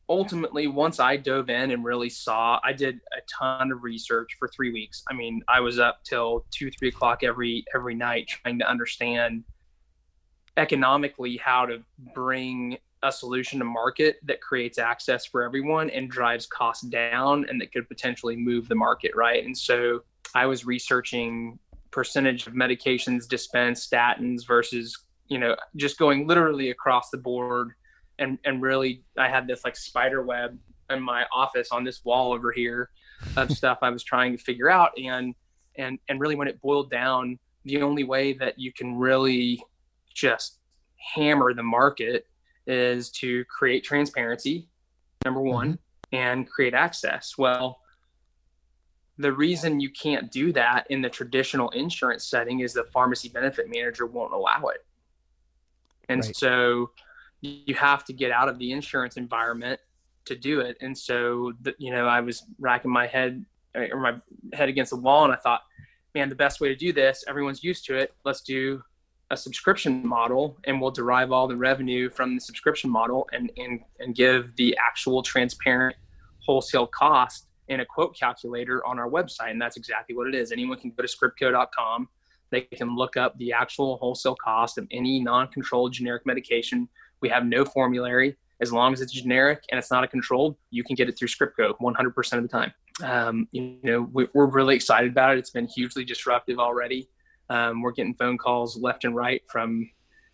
ultimately 0.10 0.68
once 0.68 1.00
i 1.00 1.18
dove 1.18 1.50
in 1.50 1.72
and 1.72 1.84
really 1.84 2.10
saw 2.10 2.60
i 2.64 2.72
did 2.72 3.00
a 3.12 3.22
ton 3.28 3.72
of 3.72 3.84
research 3.84 4.36
for 4.40 4.48
three 4.48 4.72
weeks 4.72 5.04
i 5.10 5.14
mean 5.14 5.42
i 5.50 5.60
was 5.60 5.80
up 5.80 6.02
till 6.04 6.46
two 6.50 6.72
three 6.72 6.88
o'clock 6.88 7.24
every 7.24 7.66
every 7.76 7.94
night 7.94 8.28
trying 8.28 8.58
to 8.58 8.70
understand 8.70 9.44
economically 10.56 11.38
how 11.38 11.66
to 11.66 11.84
bring 12.16 12.78
a 13.04 13.12
solution 13.12 13.60
to 13.60 13.66
market 13.66 14.18
that 14.24 14.42
creates 14.42 14.78
access 14.78 15.26
for 15.26 15.44
everyone 15.44 15.90
and 15.92 16.10
drives 16.10 16.48
costs 16.48 16.84
down 16.88 17.46
and 17.50 17.62
that 17.62 17.72
could 17.72 17.88
potentially 17.88 18.36
move 18.36 18.68
the 18.68 18.76
market 18.76 19.12
right 19.16 19.46
and 19.46 19.56
so 19.56 20.02
i 20.34 20.46
was 20.46 20.66
researching 20.66 21.60
percentage 21.92 22.48
of 22.48 22.54
medications 22.54 23.28
dispensed 23.28 23.92
statins 23.92 24.46
versus 24.48 24.98
you 25.28 25.38
know, 25.38 25.56
just 25.76 25.98
going 25.98 26.28
literally 26.28 26.72
across 26.72 27.10
the 27.10 27.18
board 27.18 27.72
and, 28.20 28.38
and 28.46 28.62
really 28.62 29.04
I 29.18 29.28
had 29.30 29.48
this 29.48 29.64
like 29.64 29.76
spider 29.76 30.24
web 30.24 30.58
in 30.90 31.02
my 31.02 31.26
office 31.34 31.70
on 31.72 31.84
this 31.84 32.04
wall 32.04 32.34
over 32.34 32.52
here 32.52 32.90
of 33.36 33.52
stuff 33.58 33.80
I 33.82 33.90
was 33.90 34.04
trying 34.04 34.36
to 34.36 34.44
figure 34.44 34.70
out. 34.70 34.92
And, 34.98 35.36
and, 35.78 36.00
and 36.10 36.20
really 36.20 36.36
when 36.36 36.48
it 36.48 36.62
boiled 36.62 36.90
down, 36.90 37.38
the 37.66 37.82
only 37.82 38.04
way 38.04 38.34
that 38.34 38.58
you 38.58 38.72
can 38.72 38.96
really 38.96 39.62
just 40.14 40.60
hammer 41.14 41.54
the 41.54 41.64
market 41.64 42.26
is 42.68 43.10
to 43.10 43.44
create 43.46 43.84
transparency, 43.84 44.68
number 45.26 45.42
one, 45.42 45.74
mm-hmm. 45.74 46.16
and 46.16 46.50
create 46.50 46.74
access. 46.74 47.38
Well, 47.38 47.80
the 49.18 49.32
reason 49.32 49.80
you 49.80 49.90
can't 49.90 50.32
do 50.32 50.54
that 50.54 50.86
in 50.90 51.02
the 51.02 51.10
traditional 51.10 51.70
insurance 51.72 52.26
setting 52.26 52.60
is 52.60 52.74
the 52.74 52.84
pharmacy 52.94 53.30
benefit 53.30 53.68
manager 53.74 54.06
won't 54.06 54.34
allow 54.34 54.68
it. 54.68 54.86
And 56.10 56.24
right. 56.24 56.36
so 56.36 56.92
you 57.42 57.74
have 57.76 58.06
to 58.06 58.14
get 58.14 58.32
out 58.32 58.48
of 58.48 58.60
the 58.60 58.72
insurance 58.72 59.18
environment 59.18 59.80
to 60.26 60.36
do 60.36 60.60
it. 60.60 60.78
And 60.82 60.98
so, 60.98 61.54
the, 61.62 61.74
you 61.80 61.92
know, 61.92 62.06
I 62.06 62.22
was 62.22 62.44
racking 62.60 62.92
my 62.92 63.08
head 63.08 63.44
or 63.76 64.00
my 64.00 64.16
head 64.54 64.70
against 64.70 64.92
the 64.92 64.98
wall 64.98 65.24
and 65.24 65.34
I 65.34 65.38
thought, 65.38 65.62
man, 66.14 66.30
the 66.30 66.36
best 66.36 66.62
way 66.62 66.70
to 66.70 66.76
do 66.76 66.94
this, 66.94 67.24
everyone's 67.28 67.64
used 67.64 67.86
to 67.86 67.96
it. 67.96 68.14
Let's 68.24 68.42
do 68.42 68.82
a 69.32 69.38
subscription 69.38 70.06
model 70.08 70.58
and 70.66 70.80
we'll 70.82 70.92
derive 70.92 71.32
all 71.32 71.48
the 71.48 71.56
revenue 71.56 72.10
from 72.10 72.36
the 72.36 72.42
subscription 72.42 72.90
model 72.90 73.28
and, 73.34 73.52
and, 73.58 73.82
and 74.00 74.16
give 74.16 74.56
the 74.56 74.78
actual 74.86 75.22
transparent 75.22 75.96
wholesale 76.40 76.88
cost 76.88 77.48
in 77.68 77.82
a 77.82 77.86
quote 77.86 78.18
calculator 78.18 78.86
on 78.86 78.98
our 78.98 79.10
website. 79.10 79.52
And 79.52 79.62
that's 79.62 79.78
exactly 79.78 80.16
what 80.16 80.28
it 80.28 80.36
is. 80.36 80.52
Anyone 80.52 80.80
can 80.80 80.92
go 80.92 81.04
to 81.04 81.10
scriptco.com. 81.10 82.08
They 82.50 82.62
can 82.62 82.96
look 82.96 83.18
up 83.18 83.38
the 83.38 83.52
actual 83.52 83.98
wholesale 83.98 84.38
cost 84.42 84.78
of 84.78 84.88
any 84.92 85.22
non 85.22 85.50
controlled 85.50 85.92
generic 85.92 86.26
medication. 86.26 86.88
We 87.22 87.28
have 87.30 87.46
no 87.46 87.66
formulary. 87.66 88.38
As 88.60 88.72
long 88.72 88.94
as 88.94 89.02
it's 89.02 89.12
generic 89.12 89.64
and 89.70 89.78
it's 89.78 89.92
not 89.92 90.04
a 90.04 90.08
controlled, 90.08 90.56
you 90.72 90.84
can 90.84 90.96
get 90.96 91.10
it 91.10 91.18
through 91.18 91.28
Scriptco 91.28 91.74
100% 91.80 92.34
of 92.34 92.42
the 92.42 92.48
time. 92.48 92.74
Um, 93.04 93.48
you 93.52 93.78
know, 93.84 94.10
we, 94.12 94.28
are 94.36 94.48
really 94.48 94.76
excited 94.76 95.12
about 95.12 95.36
it. 95.36 95.40
It's 95.40 95.52
been 95.52 95.68
hugely 95.68 96.04
disruptive 96.04 96.58
already. 96.58 97.08
Um, 97.50 97.82
we're 97.82 97.92
getting 97.92 98.14
phone 98.14 98.38
calls 98.38 98.78
left 98.78 99.06
and 99.06 99.16
right 99.16 99.42
from 99.48 99.90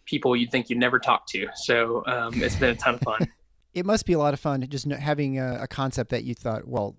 people 0.05 0.35
you'd 0.35 0.51
think 0.51 0.69
you'd 0.69 0.79
never 0.79 0.99
talk 0.99 1.27
to. 1.27 1.47
So 1.55 2.03
um, 2.05 2.41
it's 2.41 2.55
been 2.55 2.71
a 2.71 2.75
ton 2.75 2.95
of 2.95 3.01
fun. 3.01 3.27
it 3.73 3.85
must 3.85 4.05
be 4.05 4.13
a 4.13 4.19
lot 4.19 4.33
of 4.33 4.39
fun 4.39 4.65
just 4.69 4.89
having 4.91 5.39
a, 5.39 5.59
a, 5.61 5.67
concept 5.67 6.11
that 6.11 6.23
you 6.23 6.35
thought, 6.35 6.67
well, 6.67 6.95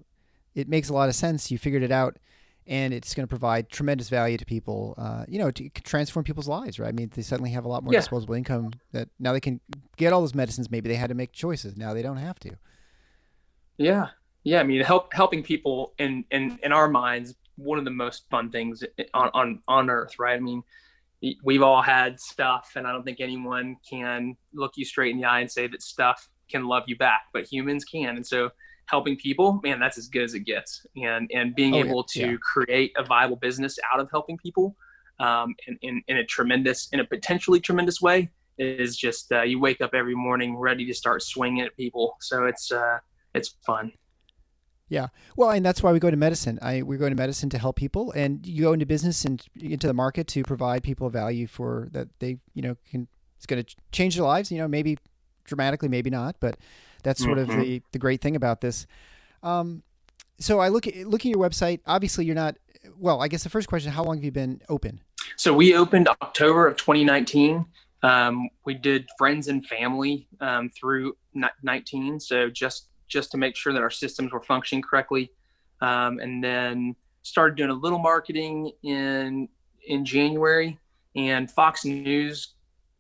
it 0.55 0.69
makes 0.69 0.89
a 0.89 0.93
lot 0.93 1.09
of 1.09 1.15
sense. 1.15 1.51
You 1.51 1.59
figured 1.59 1.83
it 1.83 1.91
out, 1.91 2.19
and 2.67 2.95
it's 2.95 3.15
going 3.15 3.25
to 3.25 3.29
provide 3.29 3.69
tremendous 3.69 4.09
value 4.09 4.37
to 4.37 4.45
people. 4.45 4.95
Uh, 4.97 5.25
you 5.29 5.39
know, 5.39 5.51
to 5.51 5.69
transform 5.83 6.25
people's 6.25 6.49
lives, 6.49 6.79
right? 6.79 6.89
I 6.89 6.93
mean, 6.93 7.11
they 7.15 7.23
suddenly 7.23 7.51
have 7.51 7.65
a 7.65 7.69
lot 7.69 7.83
more 7.83 7.93
yeah. 7.93 8.01
disposable 8.01 8.35
income 8.35 8.71
that 8.93 9.09
now 9.19 9.33
they 9.33 9.41
can 9.41 9.61
get 9.97 10.13
all 10.13 10.21
those 10.21 10.35
medicines. 10.35 10.71
Maybe 10.71 10.89
they 10.89 10.95
had 10.95 11.09
to 11.09 11.15
make 11.15 11.33
choices. 11.33 11.77
Now 11.77 11.93
they 11.93 12.03
don't 12.03 12.17
have 12.17 12.39
to. 12.41 12.53
Yeah, 13.77 14.09
yeah. 14.45 14.61
I 14.61 14.63
mean, 14.63 14.81
help 14.83 15.13
helping 15.13 15.43
people 15.43 15.95
in 15.99 16.25
in 16.31 16.59
in 16.63 16.73
our 16.73 16.89
minds 16.89 17.35
one 17.57 17.79
of 17.79 17.85
the 17.85 17.91
most 17.91 18.29
fun 18.31 18.51
things 18.51 18.83
on, 19.13 19.31
on, 19.35 19.63
on 19.69 19.91
earth, 19.91 20.19
right? 20.19 20.37
I 20.37 20.41
mean, 20.41 20.63
we've 21.43 21.63
all 21.63 21.83
had 21.83 22.21
stuff 22.21 22.73
and 22.77 22.87
I 22.87 22.93
don't 22.93 23.05
think 23.05 23.21
anyone 23.21 23.77
can 23.89 24.37
look 24.53 24.73
you 24.77 24.85
straight 24.85 25.13
in 25.13 25.21
the 25.21 25.27
eye 25.27 25.41
and 25.41 25.51
say 25.51 25.67
that 25.69 25.83
stuff 25.83 26.29
can 26.51 26.65
love 26.65 26.85
you 26.87 26.97
back, 26.97 27.23
but 27.33 27.45
humans 27.45 27.85
can. 27.85 28.17
And 28.17 28.27
so 28.27 28.51
helping 28.87 29.17
people, 29.17 29.61
man, 29.63 29.81
that's 29.81 29.97
as 29.97 30.09
good 30.09 30.23
as 30.23 30.35
it 30.35 30.41
gets. 30.41 30.87
And, 30.97 31.31
and 31.35 31.55
being 31.55 31.75
oh, 31.75 31.79
able 31.79 32.05
to 32.05 32.33
yeah. 32.33 32.37
create 32.43 32.93
a 32.97 33.05
viable 33.05 33.37
business 33.37 33.79
out 33.93 34.01
of 34.01 34.11
helping 34.11 34.37
people 34.37 34.77
um, 35.21 35.55
in, 35.67 35.79
in, 35.83 36.03
in 36.09 36.17
a 36.19 36.25
tremendous, 36.25 36.89
in 36.93 37.01
a 37.01 37.05
potentially 37.05 37.61
tremendous 37.61 38.03
way 38.03 38.31
is 38.59 38.97
just, 38.97 39.33
uh, 39.33 39.43
you 39.43 39.59
wake 39.59 39.81
up 39.81 39.95
every 39.95 40.15
morning 40.15 40.57
ready 40.57 40.85
to 40.87 40.95
start 40.95 41.23
swinging 41.23 41.65
at 41.65 41.75
people. 41.77 42.17
So 42.21 42.45
it's, 42.45 42.71
uh, 42.71 42.99
it's 43.35 43.57
fun. 43.65 43.93
Yeah. 44.95 45.09
Well, 45.37 45.51
and 45.51 45.67
that's 45.67 45.83
why 45.83 45.91
we 45.93 45.99
go 45.99 46.09
to 46.09 46.17
medicine. 46.17 46.61
I 46.63 46.83
we 46.83 46.97
go 46.97 47.07
into 47.07 47.17
medicine 47.17 47.51
to 47.51 47.59
help 47.59 47.75
people, 47.75 48.13
and 48.13 48.47
you 48.47 48.63
go 48.63 48.73
into 48.73 48.87
business 48.87 49.25
and 49.25 49.45
into 49.61 49.89
the 49.89 49.93
market 49.93 50.29
to 50.29 50.45
provide 50.45 50.85
people 50.85 51.11
value 51.11 51.49
for 51.49 51.89
that 51.91 52.09
they 52.21 52.39
you 52.55 52.63
know 52.63 52.77
can 52.89 53.09
it's 53.37 53.45
going 53.45 53.63
to 53.63 53.77
change 53.91 54.15
their 54.15 54.25
lives. 54.25 54.53
You 54.53 54.59
know, 54.59 54.69
maybe 54.69 54.99
dramatically, 55.45 55.89
maybe 55.89 56.11
not, 56.11 56.37
but 56.39 56.59
that's 57.03 57.21
sort 57.21 57.39
mm-hmm. 57.39 57.51
of 57.51 57.61
the 57.61 57.83
the 57.91 57.99
great 57.99 58.21
thing 58.21 58.37
about 58.37 58.61
this. 58.61 58.87
Um, 59.43 59.83
so 60.39 60.61
I 60.61 60.69
look 60.69 60.87
at 60.87 60.95
looking 61.09 61.33
at 61.33 61.39
your 61.39 61.49
website. 61.49 61.81
Obviously, 61.87 62.25
you're 62.25 62.37
not. 62.37 62.57
Well, 62.97 63.21
I 63.21 63.27
guess 63.27 63.43
the 63.43 63.51
first 63.51 63.67
question: 63.67 63.91
How 63.91 64.05
long 64.05 64.19
have 64.19 64.25
you 64.25 64.31
been 64.31 64.63
open? 64.69 65.01
So 65.37 65.53
we 65.53 65.75
opened 65.75 66.07
October 66.07 66.69
of 66.69 66.77
2019. 66.77 67.65
Um, 68.05 68.49
we 68.65 68.75
did 68.75 69.09
friends 69.19 69.49
and 69.49 69.67
family 69.67 70.29
um, 70.41 70.71
through 70.71 71.17
19. 71.63 72.21
So 72.21 72.49
just 72.51 72.87
just 73.15 73.31
to 73.31 73.39
make 73.39 73.57
sure 73.57 73.73
that 73.73 73.81
our 73.81 73.91
systems 73.91 74.33
were 74.33 74.43
functioning 74.43 74.83
correctly. 74.83 75.31
Um, 75.81 76.19
and 76.19 76.43
then 76.45 76.97
started 77.23 77.57
doing 77.57 77.71
a 77.71 77.75
little 77.75 77.99
marketing 77.99 78.73
in 78.83 79.49
in 79.87 80.05
January. 80.05 80.79
And 81.17 81.51
Fox 81.51 81.85
News 81.85 82.55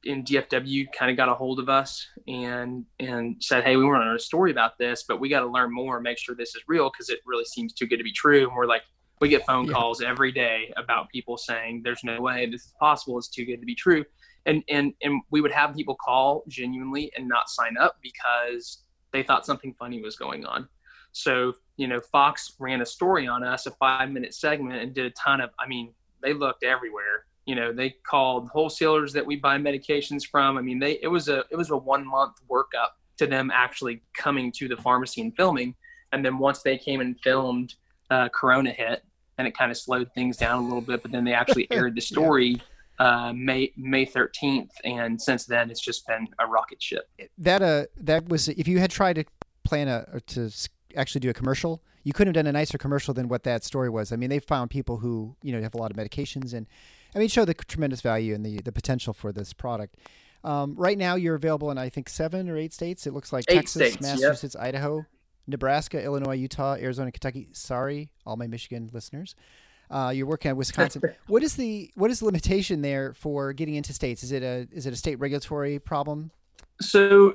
in 0.05 0.23
DFW 0.23 0.87
kind 0.97 1.11
of 1.11 1.17
got 1.17 1.29
a 1.29 1.35
hold 1.35 1.59
of 1.59 1.69
us 1.69 2.07
and 2.29 2.85
and 3.01 3.37
said, 3.43 3.65
"Hey, 3.65 3.77
we 3.77 3.85
want 3.85 4.03
to 4.03 4.07
know 4.07 4.15
a 4.15 4.19
story 4.19 4.51
about 4.51 4.79
this, 4.79 5.05
but 5.07 5.21
we 5.21 5.29
got 5.29 5.41
to 5.41 5.47
learn 5.47 5.73
more 5.73 5.97
and 5.97 6.05
make 6.05 6.19
sure 6.19 6.35
this 6.35 6.55
is 6.55 6.63
real 6.69 6.91
because 6.91 7.11
it 7.11 7.21
really 7.27 7.45
seems 7.45 7.73
too 7.73 7.87
good 7.87 7.99
to 7.99 8.05
be 8.05 8.13
true." 8.13 8.45
And 8.47 8.55
we're 8.57 8.67
like, 8.67 8.83
we 9.21 9.29
get 9.29 9.45
phone 9.47 9.67
yeah. 9.67 9.73
calls 9.73 10.01
every 10.03 10.33
day 10.33 10.73
about 10.77 11.09
people 11.11 11.37
saying, 11.37 11.83
"There's 11.83 12.05
no 12.05 12.21
way 12.21 12.47
this 12.47 12.63
is 12.67 12.75
possible. 12.79 13.19
It's 13.19 13.29
too 13.29 13.45
good 13.45 13.61
to 13.61 13.67
be 13.67 13.75
true." 13.75 14.05
And 14.47 14.63
and 14.69 14.93
and 15.03 15.23
we 15.31 15.41
would 15.41 15.53
have 15.53 15.75
people 15.75 15.97
call 15.97 16.45
genuinely 16.49 17.11
and 17.17 17.27
not 17.27 17.49
sign 17.49 17.77
up 17.79 17.97
because 18.03 18.84
they 19.15 19.23
thought 19.23 19.47
something 19.47 19.73
funny 19.79 20.03
was 20.03 20.17
going 20.17 20.45
on. 20.45 20.69
So, 21.13 21.55
you 21.77 21.87
know, 21.87 22.01
Fox 22.01 22.57
ran 22.59 22.83
a 22.83 22.87
story 22.87 23.29
on 23.29 23.45
us, 23.45 23.67
a 23.67 23.71
five 23.71 24.11
minute 24.11 24.35
segment, 24.35 24.83
and 24.83 24.93
did 24.93 25.07
a 25.07 25.11
ton 25.11 25.41
of, 25.41 25.51
I 25.59 25.69
mean, 25.69 25.95
they 26.23 26.35
looked 26.35 26.65
everywhere. 26.65 27.25
You 27.47 27.55
know, 27.55 27.73
they 27.73 27.91
called 27.91 28.49
wholesalers 28.49 29.13
that 29.13 29.25
we 29.25 29.37
buy 29.37 29.57
medications 29.57 30.27
from. 30.27 30.59
I 30.59 30.63
mean, 30.63 30.81
they 30.81 30.99
it 31.03 31.09
was 31.09 31.29
a 31.29 31.45
it 31.51 31.57
was 31.57 31.71
a 31.71 31.77
one 31.77 32.07
month 32.07 32.37
workup 32.51 32.89
to 33.19 33.27
them 33.27 33.51
actually 33.55 34.03
coming 34.17 34.51
to 34.53 34.67
the 34.67 34.77
pharmacy 34.77 35.21
and 35.21 35.37
filming. 35.37 35.75
And 36.13 36.25
then 36.25 36.39
once 36.39 36.63
they 36.63 36.77
came 36.77 37.01
and 37.01 37.21
filmed, 37.21 37.75
uh, 38.11 38.29
Corona 38.31 38.73
hit, 38.73 39.05
and 39.39 39.47
it 39.47 39.57
kind 39.57 39.71
of 39.71 39.77
slowed 39.77 40.11
things 40.15 40.37
down 40.39 40.59
a 40.59 40.67
little 40.67 40.81
bit. 40.81 41.03
But 41.03 41.13
then 41.13 41.23
they 41.23 41.35
actually 41.35 41.69
aired 41.71 41.95
the 41.95 42.01
story 42.01 42.61
uh, 42.99 43.33
May 43.35 43.73
May 43.77 44.05
thirteenth, 44.05 44.71
and 44.85 45.21
since 45.21 45.47
then 45.47 45.71
it's 45.71 45.81
just 45.81 46.07
been 46.07 46.29
a 46.39 46.47
rocket 46.47 46.83
ship. 46.83 47.09
That 47.39 47.63
uh 47.63 47.85
that 47.97 48.29
was 48.29 48.49
if 48.49 48.69
you 48.69 48.79
had 48.79 48.91
tried 48.91 49.15
to 49.15 49.25
plan 49.65 49.89
a 49.89 50.21
to 50.21 50.51
actually 50.97 51.21
do 51.21 51.31
a 51.31 51.35
commercial, 51.35 51.83
you 52.05 52.13
couldn't 52.13 52.35
have 52.35 52.45
done 52.45 52.49
a 52.49 52.53
nicer 52.53 52.79
commercial 52.79 53.15
than 53.15 53.29
what 53.29 53.43
that 53.45 53.65
story 53.65 53.91
was. 53.91 54.13
I 54.13 54.17
mean, 54.17 54.31
they 54.31 54.39
found 54.39 54.71
people 54.71 54.99
who 54.99 55.37
you 55.43 55.53
know 55.53 55.61
have 55.63 55.75
a 55.75 55.79
lot 55.79 55.91
of 55.91 55.97
medications, 55.97 56.55
and 56.55 56.67
I 57.15 57.19
mean, 57.19 57.29
show 57.29 57.45
the 57.45 57.55
tremendous 57.55 58.01
value 58.01 58.35
and 58.35 58.45
the 58.45 58.61
the 58.63 58.73
potential 58.73 59.13
for 59.13 59.33
this 59.33 59.53
product. 59.53 59.97
Um, 60.45 60.75
right 60.77 60.99
now, 60.99 61.15
you're 61.15 61.35
available 61.35 61.71
in 61.71 61.79
I 61.79 61.89
think 61.89 62.09
seven 62.09 62.49
or 62.49 62.57
eight 62.57 62.73
states. 62.73 63.07
It 63.07 63.15
looks 63.15 63.33
like 63.33 63.45
eight 63.49 63.57
Texas, 63.57 63.93
states, 63.93 64.03
Massachusetts, 64.03 64.55
yep. 64.59 64.65
Idaho, 64.65 65.07
Nebraska, 65.47 66.03
Illinois, 66.03 66.35
Utah, 66.35 66.75
Arizona, 66.75 67.11
Kentucky. 67.11 67.49
Sorry, 67.53 68.11
all 68.27 68.37
my 68.37 68.47
Michigan 68.47 68.91
listeners. 68.93 69.35
Uh, 69.95 70.11
you're 70.11 70.27
working 70.27 70.49
at 70.49 70.57
Wisconsin. 70.57 71.01
what 71.29 71.45
is 71.45 71.55
the 71.55 71.89
what 71.95 72.11
is 72.11 72.19
the 72.19 72.25
limitation 72.25 72.83
there 72.83 73.15
for 73.15 73.53
getting 73.53 73.77
into 73.77 73.93
states? 73.93 74.25
Is 74.25 74.33
it 74.33 74.43
a 74.43 74.67
is 74.73 74.87
it 74.87 74.93
a 74.93 74.97
state 74.97 75.21
regulatory 75.21 75.79
problem? 75.79 76.33
So 76.81 77.35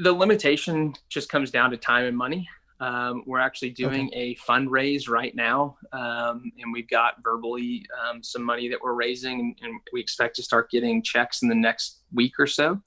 the 0.00 0.12
limitation 0.12 0.94
just 1.10 1.28
comes 1.28 1.50
down 1.50 1.70
to 1.72 1.76
time 1.76 2.06
and 2.06 2.16
money. 2.16 2.48
Um, 2.80 3.22
we're 3.26 3.38
actually 3.38 3.70
doing 3.70 4.08
okay. 4.08 4.18
a 4.18 4.50
fundraise 4.50 5.08
right 5.10 5.34
now, 5.34 5.76
um, 5.92 6.50
and 6.58 6.72
we've 6.72 6.88
got 6.88 7.22
verbally 7.22 7.86
um, 8.02 8.22
some 8.22 8.42
money 8.42 8.68
that 8.68 8.78
we're 8.82 8.94
raising, 8.94 9.54
and, 9.62 9.74
we 9.92 10.00
expect 10.00 10.36
to 10.36 10.42
start 10.42 10.70
getting 10.70 11.02
checks 11.02 11.42
in 11.42 11.48
the 11.48 11.54
next 11.54 12.00
week 12.12 12.32
or 12.38 12.46
so. 12.46 12.80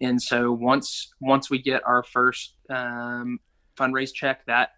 And 0.00 0.20
so 0.20 0.52
once 0.52 1.12
once 1.20 1.50
we 1.50 1.60
get 1.60 1.86
our 1.86 2.02
first 2.02 2.54
um, 2.70 3.40
fundraise 3.76 4.12
check, 4.12 4.44
that 4.46 4.70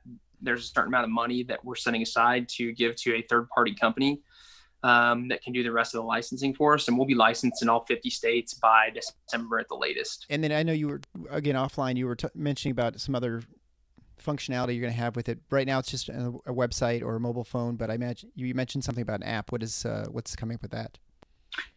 there's 0.42 0.64
a 0.64 0.68
certain 0.68 0.88
amount 0.88 1.04
of 1.04 1.10
money 1.10 1.42
that 1.44 1.64
we're 1.64 1.74
setting 1.74 2.02
aside 2.02 2.48
to 2.50 2.72
give 2.72 2.96
to 2.96 3.14
a 3.14 3.22
third 3.22 3.48
party 3.50 3.74
company 3.74 4.20
um, 4.82 5.28
that 5.28 5.42
can 5.42 5.52
do 5.52 5.62
the 5.62 5.72
rest 5.72 5.94
of 5.94 6.00
the 6.00 6.06
licensing 6.06 6.54
for 6.54 6.74
us. 6.74 6.88
And 6.88 6.96
we'll 6.96 7.06
be 7.06 7.14
licensed 7.14 7.62
in 7.62 7.68
all 7.68 7.84
50 7.84 8.10
states 8.10 8.54
by 8.54 8.90
December 8.90 9.58
at 9.58 9.68
the 9.68 9.76
latest. 9.76 10.26
And 10.30 10.42
then 10.42 10.52
I 10.52 10.62
know 10.62 10.72
you 10.72 10.88
were, 10.88 11.00
again, 11.30 11.54
offline, 11.54 11.96
you 11.96 12.06
were 12.06 12.16
t- 12.16 12.28
mentioning 12.34 12.72
about 12.72 13.00
some 13.00 13.14
other 13.14 13.42
functionality 14.22 14.74
you're 14.74 14.82
going 14.82 14.92
to 14.92 14.98
have 15.00 15.16
with 15.16 15.28
it. 15.28 15.38
Right 15.50 15.66
now, 15.66 15.78
it's 15.78 15.90
just 15.90 16.08
a, 16.08 16.28
a, 16.46 16.52
website 16.52 17.02
or 17.02 17.16
a 17.16 17.20
mobile 17.20 17.44
phone, 17.44 17.76
but 17.76 17.90
I 17.90 17.94
imagine 17.94 18.30
you 18.34 18.54
mentioned 18.54 18.84
something 18.84 19.02
about 19.02 19.20
an 19.20 19.26
app. 19.26 19.50
What 19.50 19.62
is, 19.62 19.84
uh, 19.86 20.06
what's 20.10 20.36
coming 20.36 20.56
up 20.56 20.62
with 20.62 20.72
that? 20.72 20.98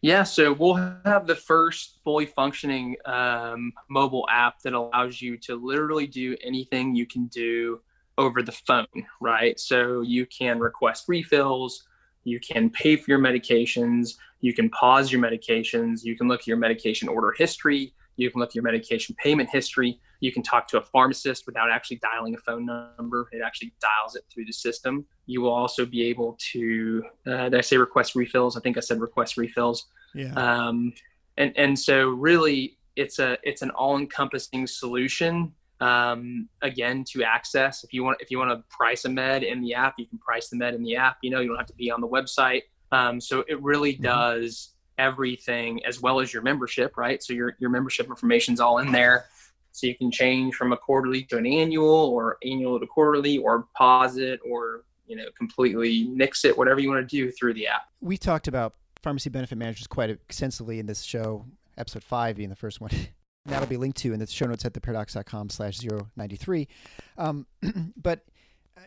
Yeah, 0.02 0.22
so 0.22 0.52
we'll 0.52 0.74
have 1.04 1.26
the 1.26 1.34
first 1.34 1.98
fully 2.04 2.26
functioning 2.26 2.96
um, 3.06 3.72
mobile 3.90 4.26
app 4.30 4.60
that 4.60 4.72
allows 4.72 5.20
you 5.20 5.36
to 5.38 5.56
literally 5.56 6.06
do 6.06 6.36
anything 6.44 6.94
you 6.94 7.06
can 7.06 7.26
do 7.26 7.80
over 8.16 8.42
the 8.42 8.52
phone, 8.52 8.86
right? 9.20 9.58
So 9.58 10.02
you 10.02 10.26
can 10.26 10.58
request 10.58 11.04
refills, 11.08 11.84
You 12.24 12.40
can 12.40 12.70
pay 12.70 12.96
for 12.96 13.10
your 13.10 13.20
medications. 13.20 14.14
You 14.40 14.52
can 14.52 14.68
pause 14.70 15.12
your 15.12 15.22
medications. 15.22 16.02
You 16.02 16.16
can 16.16 16.28
look 16.28 16.40
at 16.40 16.46
your 16.46 16.56
medication 16.56 17.08
order 17.08 17.34
history. 17.36 17.94
You 18.16 18.30
can 18.30 18.40
look 18.40 18.50
at 18.50 18.54
your 18.54 18.64
medication 18.64 19.14
payment 19.22 19.50
history. 19.50 20.00
You 20.20 20.32
can 20.32 20.42
talk 20.42 20.68
to 20.68 20.78
a 20.78 20.82
pharmacist 20.82 21.46
without 21.46 21.70
actually 21.70 21.96
dialing 21.98 22.34
a 22.34 22.38
phone 22.38 22.64
number. 22.64 23.28
It 23.32 23.42
actually 23.44 23.74
dials 23.80 24.16
it 24.16 24.24
through 24.32 24.46
the 24.46 24.52
system. 24.52 25.04
You 25.26 25.42
will 25.42 25.52
also 25.52 25.84
be 25.84 26.04
able 26.04 26.38
to, 26.52 27.02
uh, 27.26 27.48
did 27.48 27.56
I 27.56 27.60
say 27.60 27.76
request 27.76 28.14
refills? 28.14 28.56
I 28.56 28.60
think 28.60 28.76
I 28.76 28.80
said 28.80 29.00
request 29.00 29.36
refills. 29.36 29.86
Yeah. 30.14 30.32
Um, 30.34 30.92
and 31.36 31.52
and 31.56 31.76
so 31.76 32.10
really, 32.10 32.78
it's 32.94 33.18
a 33.18 33.36
it's 33.42 33.62
an 33.62 33.70
all 33.70 33.96
encompassing 33.96 34.68
solution. 34.68 35.52
Um, 35.84 36.48
again, 36.62 37.04
to 37.12 37.22
access. 37.22 37.84
If 37.84 37.92
you 37.92 38.04
want 38.04 38.16
if 38.20 38.30
you 38.30 38.38
want 38.38 38.50
to 38.50 38.64
price 38.74 39.04
a 39.04 39.08
med 39.10 39.42
in 39.42 39.60
the 39.60 39.74
app, 39.74 39.94
you 39.98 40.06
can 40.06 40.18
price 40.18 40.48
the 40.48 40.56
med 40.56 40.72
in 40.74 40.82
the 40.82 40.96
app. 40.96 41.18
You 41.20 41.28
know, 41.30 41.40
you 41.40 41.48
don't 41.48 41.58
have 41.58 41.66
to 41.66 41.74
be 41.74 41.90
on 41.90 42.00
the 42.00 42.08
website. 42.08 42.62
Um, 42.90 43.20
so 43.20 43.44
it 43.48 43.60
really 43.62 43.92
mm-hmm. 43.92 44.04
does 44.04 44.70
everything 44.96 45.84
as 45.84 46.00
well 46.00 46.20
as 46.20 46.32
your 46.32 46.42
membership, 46.42 46.96
right? 46.96 47.22
So 47.22 47.34
your 47.34 47.56
your 47.58 47.68
membership 47.68 48.06
information 48.06 48.54
is 48.54 48.60
all 48.60 48.78
in 48.78 48.92
there. 48.92 49.26
So 49.72 49.86
you 49.86 49.94
can 49.94 50.10
change 50.10 50.54
from 50.54 50.72
a 50.72 50.76
quarterly 50.76 51.24
to 51.24 51.36
an 51.36 51.46
annual 51.46 51.86
or 51.86 52.38
annual 52.42 52.80
to 52.80 52.86
quarterly 52.86 53.36
or 53.36 53.66
pause 53.76 54.16
it 54.16 54.40
or 54.48 54.84
you 55.06 55.16
know 55.16 55.24
completely 55.36 56.04
nix 56.04 56.46
it, 56.46 56.56
whatever 56.56 56.80
you 56.80 56.88
want 56.88 57.06
to 57.06 57.16
do 57.16 57.30
through 57.30 57.52
the 57.52 57.66
app. 57.66 57.82
We 58.00 58.16
talked 58.16 58.48
about 58.48 58.74
pharmacy 59.02 59.28
benefit 59.28 59.58
managers 59.58 59.86
quite 59.86 60.08
extensively 60.08 60.78
in 60.78 60.86
this 60.86 61.02
show, 61.02 61.44
episode 61.76 62.04
five 62.04 62.36
being 62.36 62.48
the 62.48 62.56
first 62.56 62.80
one. 62.80 62.90
That'll 63.46 63.68
be 63.68 63.76
linked 63.76 63.98
to 63.98 64.12
in 64.12 64.20
the 64.20 64.26
show 64.26 64.46
notes 64.46 64.64
at 64.64 64.72
theparadox.com 64.72 65.50
slash 65.50 65.80
093. 66.16 66.66
Um, 67.18 67.46
but 67.96 68.24
uh, 68.76 68.80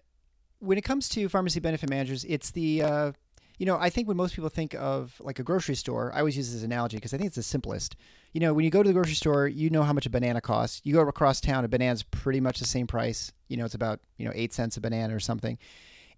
when 0.59 0.79
it 0.79 0.83
comes 0.83 1.09
to 1.09 1.29
pharmacy 1.29 1.59
benefit 1.59 1.89
managers, 1.89 2.25
it's 2.25 2.49
the, 2.51 2.81
uh, 2.81 3.11
you 3.59 3.67
know, 3.67 3.77
I 3.77 3.91
think 3.91 4.07
when 4.07 4.17
most 4.17 4.33
people 4.35 4.49
think 4.49 4.73
of 4.73 5.13
like 5.19 5.37
a 5.37 5.43
grocery 5.43 5.75
store, 5.75 6.11
I 6.11 6.19
always 6.19 6.35
use 6.35 6.51
this 6.51 6.63
analogy 6.63 6.97
because 6.97 7.13
I 7.13 7.17
think 7.17 7.27
it's 7.27 7.35
the 7.35 7.43
simplest. 7.43 7.95
You 8.33 8.39
know, 8.39 8.53
when 8.53 8.65
you 8.65 8.71
go 8.71 8.81
to 8.81 8.87
the 8.89 8.93
grocery 8.93 9.13
store, 9.13 9.47
you 9.47 9.69
know 9.69 9.83
how 9.83 9.93
much 9.93 10.07
a 10.07 10.09
banana 10.09 10.41
costs. 10.41 10.81
You 10.83 10.93
go 10.93 11.01
across 11.01 11.39
town, 11.39 11.63
a 11.63 11.67
banana's 11.67 12.01
pretty 12.01 12.39
much 12.39 12.59
the 12.59 12.65
same 12.65 12.87
price. 12.87 13.31
You 13.49 13.57
know, 13.57 13.65
it's 13.65 13.75
about, 13.75 13.99
you 14.17 14.25
know, 14.25 14.31
eight 14.33 14.53
cents 14.53 14.75
a 14.77 14.81
banana 14.81 15.15
or 15.15 15.19
something. 15.19 15.59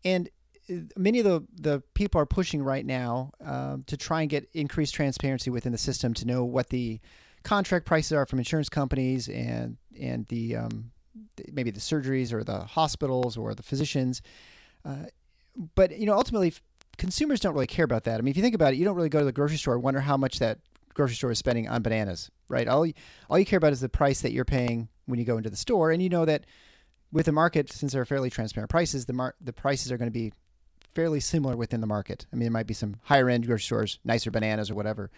And 0.06 0.30
many 0.96 1.20
of 1.20 1.26
the, 1.26 1.44
the 1.56 1.84
people 1.94 2.22
are 2.22 2.26
pushing 2.26 2.64
right 2.64 2.86
now 2.86 3.32
um, 3.44 3.84
to 3.88 3.98
try 3.98 4.22
and 4.22 4.30
get 4.30 4.50
increased 4.54 4.94
transparency 4.94 5.50
within 5.50 5.74
the 5.74 5.78
system 5.78 6.14
to 6.16 6.26
know 6.26 6.46
what 6.46 6.70
the 6.70 7.02
contract 7.44 7.86
prices 7.86 8.14
are 8.14 8.26
from 8.26 8.40
insurance 8.40 8.70
companies 8.70 9.28
and 9.30 9.78
and 10.00 10.28
the 10.28 10.56
um, 10.56 10.92
maybe 11.52 11.72
the 11.72 11.80
surgeries 11.80 12.34
or 12.34 12.44
the 12.44 12.60
hospitals 12.62 13.38
or 13.38 13.54
the 13.54 13.64
physicians. 13.64 14.22
Uh, 14.86 15.06
but 15.76 15.98
you 15.98 16.06
know, 16.06 16.14
ultimately, 16.14 16.54
consumers 16.98 17.40
don't 17.40 17.54
really 17.54 17.68
care 17.68 17.86
about 17.86 18.04
that. 18.06 18.20
I 18.20 18.22
mean, 18.22 18.32
if 18.32 18.38
you 18.38 18.44
think 18.44 18.56
about 18.56 18.74
it, 18.74 18.78
you 18.78 18.86
don't 18.86 18.96
really 18.96 19.10
go 19.10 19.20
to 19.20 19.26
the 19.26 19.32
grocery 19.32 19.58
store 19.58 19.76
and 19.76 19.84
wonder 19.84 20.02
how 20.02 20.18
much 20.18 20.40
that 20.40 20.60
grocery 20.94 21.16
store 21.16 21.32
is 21.32 21.40
spending 21.40 21.68
on 21.68 21.82
bananas, 21.82 22.30
right? 22.50 22.68
All 22.68 22.86
you, 22.86 22.94
all 23.30 23.40
you 23.40 23.46
care 23.46 23.58
about 23.58 23.74
is 23.74 23.82
the 23.82 23.90
price 23.90 24.22
that 24.22 24.32
you're 24.32 24.46
paying 24.46 24.90
when 25.06 25.20
you 25.20 25.26
go 25.26 25.38
into 25.38 25.50
the 25.50 25.58
store, 25.58 25.92
and 25.92 26.02
you 26.02 26.10
know 26.10 26.26
that 26.26 26.46
with 27.12 27.26
the 27.26 27.32
market, 27.32 27.72
since 27.72 27.94
they're 27.94 28.06
fairly 28.06 28.30
transparent 28.30 28.70
prices, 28.70 29.06
the 29.06 29.14
mar- 29.14 29.36
the 29.42 29.54
prices 29.54 29.92
are 29.92 29.98
going 29.98 30.08
to 30.08 30.12
be 30.12 30.32
fairly 30.94 31.20
similar 31.20 31.56
within 31.56 31.82
the 31.82 31.88
market. 31.88 32.26
I 32.32 32.36
mean, 32.36 32.44
there 32.44 32.52
might 32.52 32.68
be 32.68 32.74
some 32.74 32.98
higher 33.04 33.30
end 33.30 33.46
grocery 33.48 33.64
stores, 33.64 34.00
nicer 34.04 34.32
bananas 34.32 34.70
or 34.70 34.76
whatever. 34.76 35.10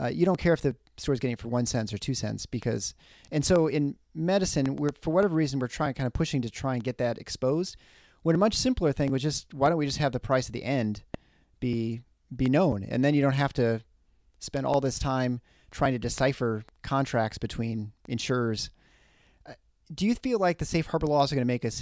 Uh, 0.00 0.06
you 0.06 0.24
don't 0.24 0.38
care 0.38 0.52
if 0.52 0.62
the 0.62 0.74
store 0.96 1.12
is 1.12 1.20
getting 1.20 1.34
it 1.34 1.40
for 1.40 1.48
one 1.48 1.66
cent 1.66 1.92
or 1.92 1.98
two 1.98 2.14
cents 2.14 2.46
because, 2.46 2.94
and 3.30 3.44
so 3.44 3.66
in 3.66 3.96
medicine, 4.14 4.76
we're 4.76 4.90
for 5.00 5.10
whatever 5.10 5.34
reason 5.34 5.58
we're 5.58 5.68
trying 5.68 5.94
kind 5.94 6.06
of 6.06 6.12
pushing 6.12 6.42
to 6.42 6.50
try 6.50 6.74
and 6.74 6.84
get 6.84 6.98
that 6.98 7.18
exposed. 7.18 7.76
When 8.22 8.34
a 8.34 8.38
much 8.38 8.54
simpler 8.54 8.92
thing 8.92 9.10
was 9.10 9.22
just 9.22 9.52
why 9.52 9.68
don't 9.68 9.78
we 9.78 9.86
just 9.86 9.98
have 9.98 10.12
the 10.12 10.20
price 10.20 10.48
at 10.48 10.52
the 10.52 10.64
end 10.64 11.02
be 11.60 12.02
be 12.34 12.46
known, 12.46 12.82
and 12.84 13.04
then 13.04 13.14
you 13.14 13.22
don't 13.22 13.32
have 13.32 13.52
to 13.54 13.82
spend 14.38 14.66
all 14.66 14.80
this 14.80 14.98
time 14.98 15.40
trying 15.70 15.92
to 15.92 15.98
decipher 15.98 16.64
contracts 16.82 17.38
between 17.38 17.92
insurers. 18.08 18.70
Uh, 19.46 19.54
do 19.92 20.06
you 20.06 20.14
feel 20.14 20.38
like 20.38 20.58
the 20.58 20.64
safe 20.64 20.86
harbor 20.86 21.06
laws 21.06 21.32
are 21.32 21.34
going 21.34 21.46
to 21.46 21.52
make 21.52 21.64
a 21.64 21.72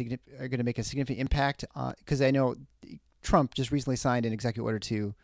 are 0.43 0.49
going 0.49 0.59
to 0.59 0.65
make 0.65 0.79
a 0.79 0.85
significant 0.85 1.21
impact? 1.21 1.65
Because 1.99 2.23
I 2.23 2.31
know 2.31 2.57
Trump 3.23 3.55
just 3.55 3.71
recently 3.71 3.97
signed 3.97 4.27
an 4.27 4.33
executive 4.33 4.65
order 4.65 4.79
to 4.79 5.15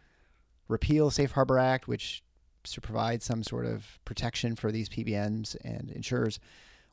repeal 0.69 1.11
Safe 1.11 1.33
Harbor 1.33 1.59
Act, 1.59 1.89
which 1.89 2.23
to 2.73 2.81
provide 2.81 3.23
some 3.23 3.43
sort 3.43 3.67
of 3.67 3.99
protection 4.05 4.57
for 4.57 4.73
these 4.73 4.89
PBMs 4.89 5.57
and 5.65 5.91
insurers, 5.91 6.39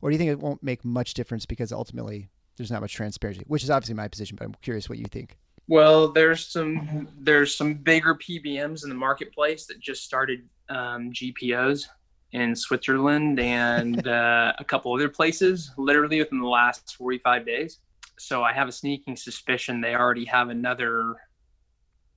or 0.02 0.10
do 0.10 0.14
you 0.14 0.18
think 0.18 0.32
it 0.32 0.40
won't 0.40 0.64
make 0.64 0.84
much 0.84 1.14
difference 1.14 1.46
because 1.46 1.72
ultimately 1.72 2.30
there's 2.58 2.72
not 2.72 2.82
much 2.82 2.94
transparency? 2.94 3.44
Which 3.48 3.64
is 3.64 3.70
obviously 3.70 3.96
my 3.96 4.08
position, 4.08 4.38
but 4.38 4.46
I'm 4.46 4.56
curious 4.62 4.90
what 4.90 4.98
you 4.98 5.06
think. 5.06 5.38
Well, 5.68 6.12
there's 6.12 6.46
some 6.46 7.08
there's 7.18 7.56
some 7.56 7.76
bigger 7.76 8.16
PBMs 8.16 8.84
in 8.84 8.90
the 8.90 8.96
marketplace 8.96 9.66
that 9.68 9.80
just 9.80 10.04
started 10.04 10.48
um, 10.70 11.12
GPOs 11.12 11.88
in 12.34 12.56
Switzerland 12.56 13.40
and 13.40 14.08
uh, 14.08 14.54
a 14.60 14.64
couple 14.64 14.94
other 14.94 15.10
places, 15.10 15.72
literally 15.78 16.20
within 16.20 16.40
the 16.40 16.48
last 16.48 16.96
45 16.96 17.46
days 17.46 17.80
so 18.18 18.44
I 18.44 18.54
have 18.54 18.68
a 18.68 18.72
sneaking 18.72 19.16
suspicion 19.18 19.82
they 19.82 19.96
already 19.96 20.26
have 20.26 20.50
another 20.50 21.16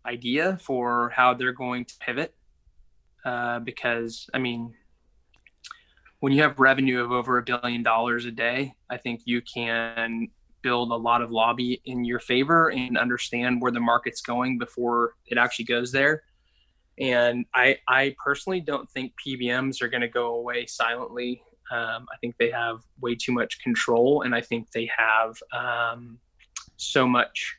idea 0.05 0.57
for 0.63 1.11
how 1.11 1.35
they're 1.35 1.53
going 1.53 1.85
to 1.85 1.95
pivot. 1.99 2.35
Uh, 3.27 3.59
because 3.59 4.31
I 4.33 4.39
mean, 4.39 4.73
when 6.21 6.33
you 6.33 6.43
have 6.43 6.59
revenue 6.59 7.05
of 7.05 7.13
over 7.13 7.39
a 7.39 7.43
billion 7.43 7.83
dollars 7.83 8.25
a 8.25 8.31
day, 8.31 8.73
I 8.89 8.97
think 8.97 9.23
you 9.25 9.43
can 9.43 10.29
build 10.63 10.91
a 10.91 10.97
lot 10.97 11.21
of 11.21 11.31
lobby 11.31 11.83
in 11.85 12.05
your 12.05 12.21
favor 12.21 12.71
and 12.71 12.97
understand 12.97 13.61
where 13.61 13.73
the 13.73 13.81
market's 13.81 14.23
going 14.23 14.59
before 14.59 15.15
it 15.27 15.37
actually 15.37 15.67
goes 15.67 15.93
there. 15.93 16.23
And 16.99 17.45
I, 17.55 17.77
I 17.87 18.17
personally 18.25 18.61
don't 18.61 18.89
think 18.91 19.13
PBMs 19.25 19.83
are 19.83 19.89
going 19.89 20.01
to 20.01 20.09
go 20.09 20.37
away 20.37 20.65
silently 20.65 21.43
um, 21.71 22.07
I 22.13 22.17
think 22.21 22.37
they 22.39 22.51
have 22.51 22.81
way 23.01 23.15
too 23.15 23.33
much 23.33 23.61
control, 23.61 24.23
and 24.23 24.35
I 24.35 24.41
think 24.41 24.71
they 24.71 24.89
have 24.97 25.37
um, 25.53 26.19
so 26.77 27.07
much 27.07 27.57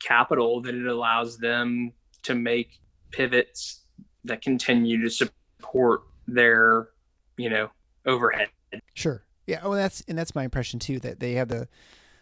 capital 0.00 0.60
that 0.62 0.74
it 0.74 0.86
allows 0.86 1.38
them 1.38 1.92
to 2.22 2.34
make 2.34 2.80
pivots 3.12 3.79
that 4.24 4.42
continue 4.42 5.02
to 5.02 5.10
support 5.10 6.02
their, 6.26 6.88
you 7.36 7.50
know, 7.50 7.70
overhead. 8.06 8.48
Sure. 8.94 9.24
Yeah. 9.46 9.62
Well, 9.62 9.72
that's 9.72 10.02
and 10.06 10.16
that's 10.16 10.34
my 10.34 10.44
impression 10.44 10.78
too. 10.78 11.00
That 11.00 11.20
they 11.20 11.32
have 11.34 11.48
the 11.48 11.68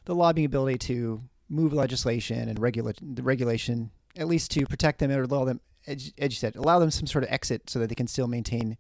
the 0.05 0.15
lobbying 0.15 0.47
ability 0.47 0.79
to 0.79 1.23
move 1.49 1.73
legislation 1.73 2.49
and 2.49 2.59
regulate 2.59 2.99
the 3.03 3.23
regulation 3.23 3.91
at 4.17 4.27
least 4.27 4.51
to 4.53 4.67
protect 4.67 4.99
them 4.99 5.11
or 5.11 5.23
allow 5.23 5.45
them, 5.45 5.61
as 5.87 6.13
you 6.17 6.31
said, 6.31 6.57
allow 6.57 6.79
them 6.79 6.91
some 6.91 7.07
sort 7.07 7.25
of 7.25 7.31
exit 7.31 7.71
so 7.71 7.79
that 7.79 7.89
they 7.89 7.95
can 7.95 8.07
still 8.07 8.27
maintain 8.27 8.77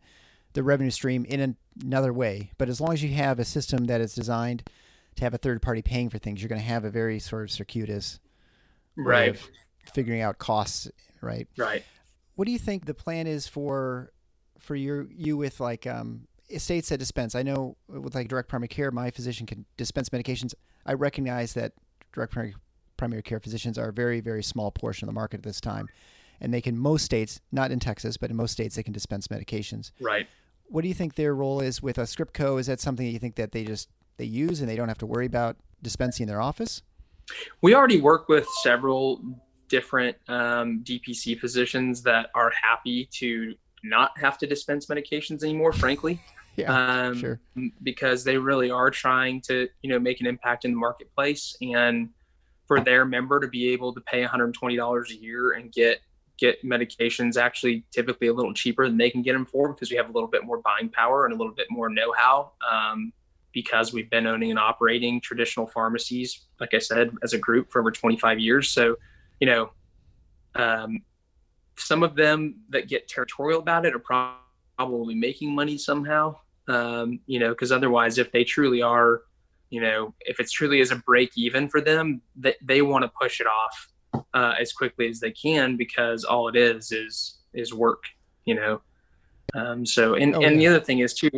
the 0.54 0.62
revenue 0.62 0.90
stream 0.90 1.24
in 1.26 1.56
another 1.82 2.12
way. 2.12 2.50
But 2.58 2.68
as 2.68 2.80
long 2.80 2.92
as 2.92 3.02
you 3.02 3.10
have 3.14 3.38
a 3.38 3.44
system 3.44 3.84
that 3.84 4.00
is 4.00 4.14
designed 4.14 4.64
to 5.16 5.24
have 5.24 5.34
a 5.34 5.38
third 5.38 5.62
party 5.62 5.82
paying 5.82 6.10
for 6.10 6.18
things, 6.18 6.42
you're 6.42 6.48
going 6.48 6.60
to 6.60 6.66
have 6.66 6.84
a 6.84 6.90
very 6.90 7.18
sort 7.18 7.44
of 7.44 7.50
circuitous 7.50 8.18
right 8.96 9.30
of 9.30 9.50
figuring 9.92 10.20
out 10.20 10.38
costs. 10.38 10.90
Right. 11.20 11.48
Right. 11.56 11.84
What 12.38 12.46
do 12.46 12.52
you 12.52 12.58
think 12.60 12.86
the 12.86 12.94
plan 12.94 13.26
is 13.26 13.48
for 13.48 14.12
for 14.60 14.76
your 14.76 15.08
you 15.10 15.36
with 15.36 15.58
like 15.58 15.88
um, 15.88 16.28
states 16.56 16.88
that 16.90 16.98
dispense? 16.98 17.34
I 17.34 17.42
know 17.42 17.76
with 17.88 18.14
like 18.14 18.28
direct 18.28 18.48
primary 18.48 18.68
care, 18.68 18.92
my 18.92 19.10
physician 19.10 19.44
can 19.44 19.64
dispense 19.76 20.10
medications. 20.10 20.54
I 20.86 20.92
recognize 20.92 21.54
that 21.54 21.72
direct 22.12 22.32
primary 22.32 22.54
primary 22.96 23.24
care 23.24 23.40
physicians 23.40 23.76
are 23.76 23.88
a 23.88 23.92
very 23.92 24.20
very 24.20 24.44
small 24.44 24.70
portion 24.70 25.08
of 25.08 25.12
the 25.12 25.18
market 25.18 25.38
at 25.38 25.42
this 25.42 25.60
time 25.60 25.88
and 26.40 26.54
they 26.54 26.60
can 26.60 26.78
most 26.78 27.04
states, 27.04 27.40
not 27.50 27.72
in 27.72 27.80
Texas, 27.80 28.16
but 28.16 28.30
in 28.30 28.36
most 28.36 28.52
states, 28.52 28.76
they 28.76 28.84
can 28.84 28.92
dispense 28.92 29.26
medications. 29.26 29.90
Right. 30.00 30.28
What 30.66 30.82
do 30.82 30.88
you 30.88 30.94
think 30.94 31.16
their 31.16 31.34
role 31.34 31.58
is 31.58 31.82
with 31.82 31.98
a 31.98 32.02
Scriptco? 32.02 32.60
Is 32.60 32.68
that 32.68 32.78
something 32.78 33.04
that 33.04 33.10
you 33.10 33.18
think 33.18 33.34
that 33.34 33.50
they 33.50 33.64
just 33.64 33.88
they 34.16 34.26
use 34.26 34.60
and 34.60 34.68
they 34.68 34.76
don't 34.76 34.86
have 34.86 34.98
to 34.98 35.06
worry 35.06 35.26
about 35.26 35.56
dispensing 35.82 36.22
in 36.22 36.28
their 36.28 36.40
office? 36.40 36.82
We 37.62 37.74
already 37.74 38.00
work 38.00 38.28
with 38.28 38.46
several 38.62 39.20
different 39.68 40.16
um, 40.28 40.82
DPC 40.84 41.38
physicians 41.38 42.02
that 42.02 42.30
are 42.34 42.52
happy 42.62 43.08
to 43.12 43.54
not 43.84 44.18
have 44.18 44.38
to 44.38 44.46
dispense 44.46 44.86
medications 44.86 45.42
anymore. 45.42 45.72
Frankly. 45.72 46.20
yeah, 46.56 47.06
um, 47.06 47.16
sure. 47.16 47.40
Because 47.82 48.24
they 48.24 48.36
really 48.36 48.70
are 48.70 48.90
trying 48.90 49.40
to, 49.42 49.68
you 49.82 49.90
know, 49.90 49.98
make 49.98 50.20
an 50.20 50.26
impact 50.26 50.64
in 50.64 50.72
the 50.72 50.78
marketplace, 50.78 51.56
and 51.60 52.10
for 52.66 52.80
their 52.80 53.04
member 53.04 53.40
to 53.40 53.48
be 53.48 53.70
able 53.70 53.94
to 53.94 54.00
pay 54.02 54.22
$120 54.24 55.10
a 55.10 55.14
year 55.14 55.52
and 55.52 55.72
get 55.72 56.00
get 56.38 56.62
medications 56.64 57.36
actually 57.36 57.84
typically 57.90 58.28
a 58.28 58.32
little 58.32 58.54
cheaper 58.54 58.86
than 58.88 58.96
they 58.96 59.10
can 59.10 59.22
get 59.22 59.32
them 59.32 59.44
for 59.44 59.72
because 59.72 59.90
we 59.90 59.96
have 59.96 60.08
a 60.08 60.12
little 60.12 60.28
bit 60.28 60.44
more 60.44 60.58
buying 60.58 60.88
power 60.88 61.24
and 61.24 61.34
a 61.34 61.36
little 61.36 61.52
bit 61.52 61.66
more 61.68 61.88
know-how 61.88 62.52
um, 62.70 63.12
because 63.52 63.92
we've 63.92 64.08
been 64.08 64.26
owning 64.26 64.50
and 64.50 64.58
operating 64.58 65.20
traditional 65.20 65.66
pharmacies 65.66 66.46
like 66.60 66.72
i 66.74 66.78
said 66.78 67.10
as 67.24 67.32
a 67.32 67.38
group 67.38 67.70
for 67.70 67.80
over 67.80 67.90
25 67.90 68.38
years 68.38 68.70
so 68.70 68.96
you 69.40 69.46
know 69.46 69.70
um, 70.54 71.00
some 71.76 72.02
of 72.02 72.16
them 72.16 72.56
that 72.70 72.88
get 72.88 73.08
territorial 73.08 73.60
about 73.60 73.86
it 73.86 73.94
are 73.94 74.34
probably 74.78 75.14
making 75.14 75.54
money 75.54 75.78
somehow 75.78 76.34
um, 76.68 77.20
you 77.26 77.38
know 77.38 77.50
because 77.50 77.72
otherwise 77.72 78.18
if 78.18 78.30
they 78.32 78.44
truly 78.44 78.82
are 78.82 79.22
you 79.70 79.80
know 79.80 80.14
if 80.20 80.40
it's 80.40 80.52
truly 80.52 80.80
as 80.80 80.90
a 80.90 80.96
break 80.96 81.30
even 81.36 81.68
for 81.68 81.80
them 81.80 82.20
that 82.36 82.56
they, 82.62 82.76
they 82.76 82.82
want 82.82 83.02
to 83.02 83.10
push 83.20 83.40
it 83.40 83.46
off 83.46 83.88
uh, 84.34 84.54
as 84.58 84.72
quickly 84.72 85.08
as 85.08 85.20
they 85.20 85.30
can 85.30 85.76
because 85.76 86.24
all 86.24 86.48
it 86.48 86.56
is 86.56 86.92
is 86.92 87.38
is 87.54 87.72
work, 87.74 88.04
you 88.44 88.54
know. 88.54 88.80
Um, 89.54 89.86
so 89.86 90.14
and 90.14 90.34
oh, 90.34 90.40
and 90.40 90.60
yeah. 90.60 90.70
the 90.70 90.76
other 90.76 90.84
thing 90.84 91.00
is 91.00 91.14
too, 91.14 91.30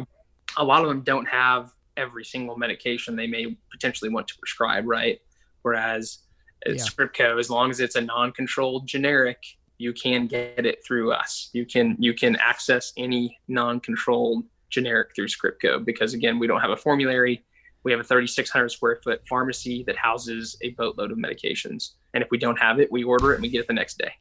a 0.56 0.64
lot 0.64 0.82
of 0.82 0.88
them 0.88 1.02
don't 1.02 1.26
have 1.26 1.72
every 1.96 2.24
single 2.24 2.56
medication 2.56 3.16
they 3.16 3.26
may 3.26 3.56
potentially 3.70 4.10
want 4.10 4.26
to 4.28 4.38
prescribe, 4.38 4.86
right? 4.86 5.20
Whereas 5.62 6.18
yeah. 6.66 6.74
Scriptco, 6.74 7.38
as 7.38 7.50
long 7.50 7.70
as 7.70 7.80
it's 7.80 7.96
a 7.96 8.00
non-controlled 8.00 8.86
generic, 8.86 9.42
you 9.78 9.92
can 9.92 10.26
get 10.26 10.66
it 10.66 10.84
through 10.84 11.12
us. 11.12 11.48
You 11.52 11.64
can 11.64 11.96
you 11.98 12.12
can 12.12 12.36
access 12.36 12.92
any 12.96 13.38
non-controlled 13.48 14.44
generic 14.68 15.14
through 15.14 15.28
Scriptco 15.28 15.84
because 15.84 16.14
again, 16.14 16.38
we 16.38 16.46
don't 16.46 16.60
have 16.60 16.70
a 16.70 16.76
formulary. 16.76 17.44
We 17.82 17.92
have 17.92 18.00
a 18.00 18.04
3,600 18.04 18.68
square 18.68 19.00
foot 19.02 19.22
pharmacy 19.26 19.82
that 19.84 19.96
houses 19.96 20.56
a 20.60 20.70
boatload 20.70 21.12
of 21.12 21.18
medications, 21.18 21.92
and 22.12 22.22
if 22.22 22.30
we 22.30 22.36
don't 22.36 22.58
have 22.58 22.78
it, 22.78 22.92
we 22.92 23.04
order 23.04 23.32
it 23.32 23.36
and 23.36 23.42
we 23.42 23.48
get 23.48 23.60
it 23.60 23.68
the 23.68 23.72
next 23.72 23.96
day. 23.96 24.12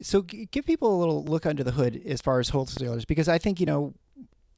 So, 0.00 0.22
give 0.22 0.64
people 0.66 0.96
a 0.96 0.98
little 0.98 1.22
look 1.22 1.46
under 1.46 1.62
the 1.62 1.72
hood 1.72 2.00
as 2.06 2.20
far 2.20 2.40
as 2.40 2.48
wholesalers, 2.48 3.04
because 3.04 3.28
I 3.28 3.38
think 3.38 3.60
you 3.60 3.66
know, 3.66 3.94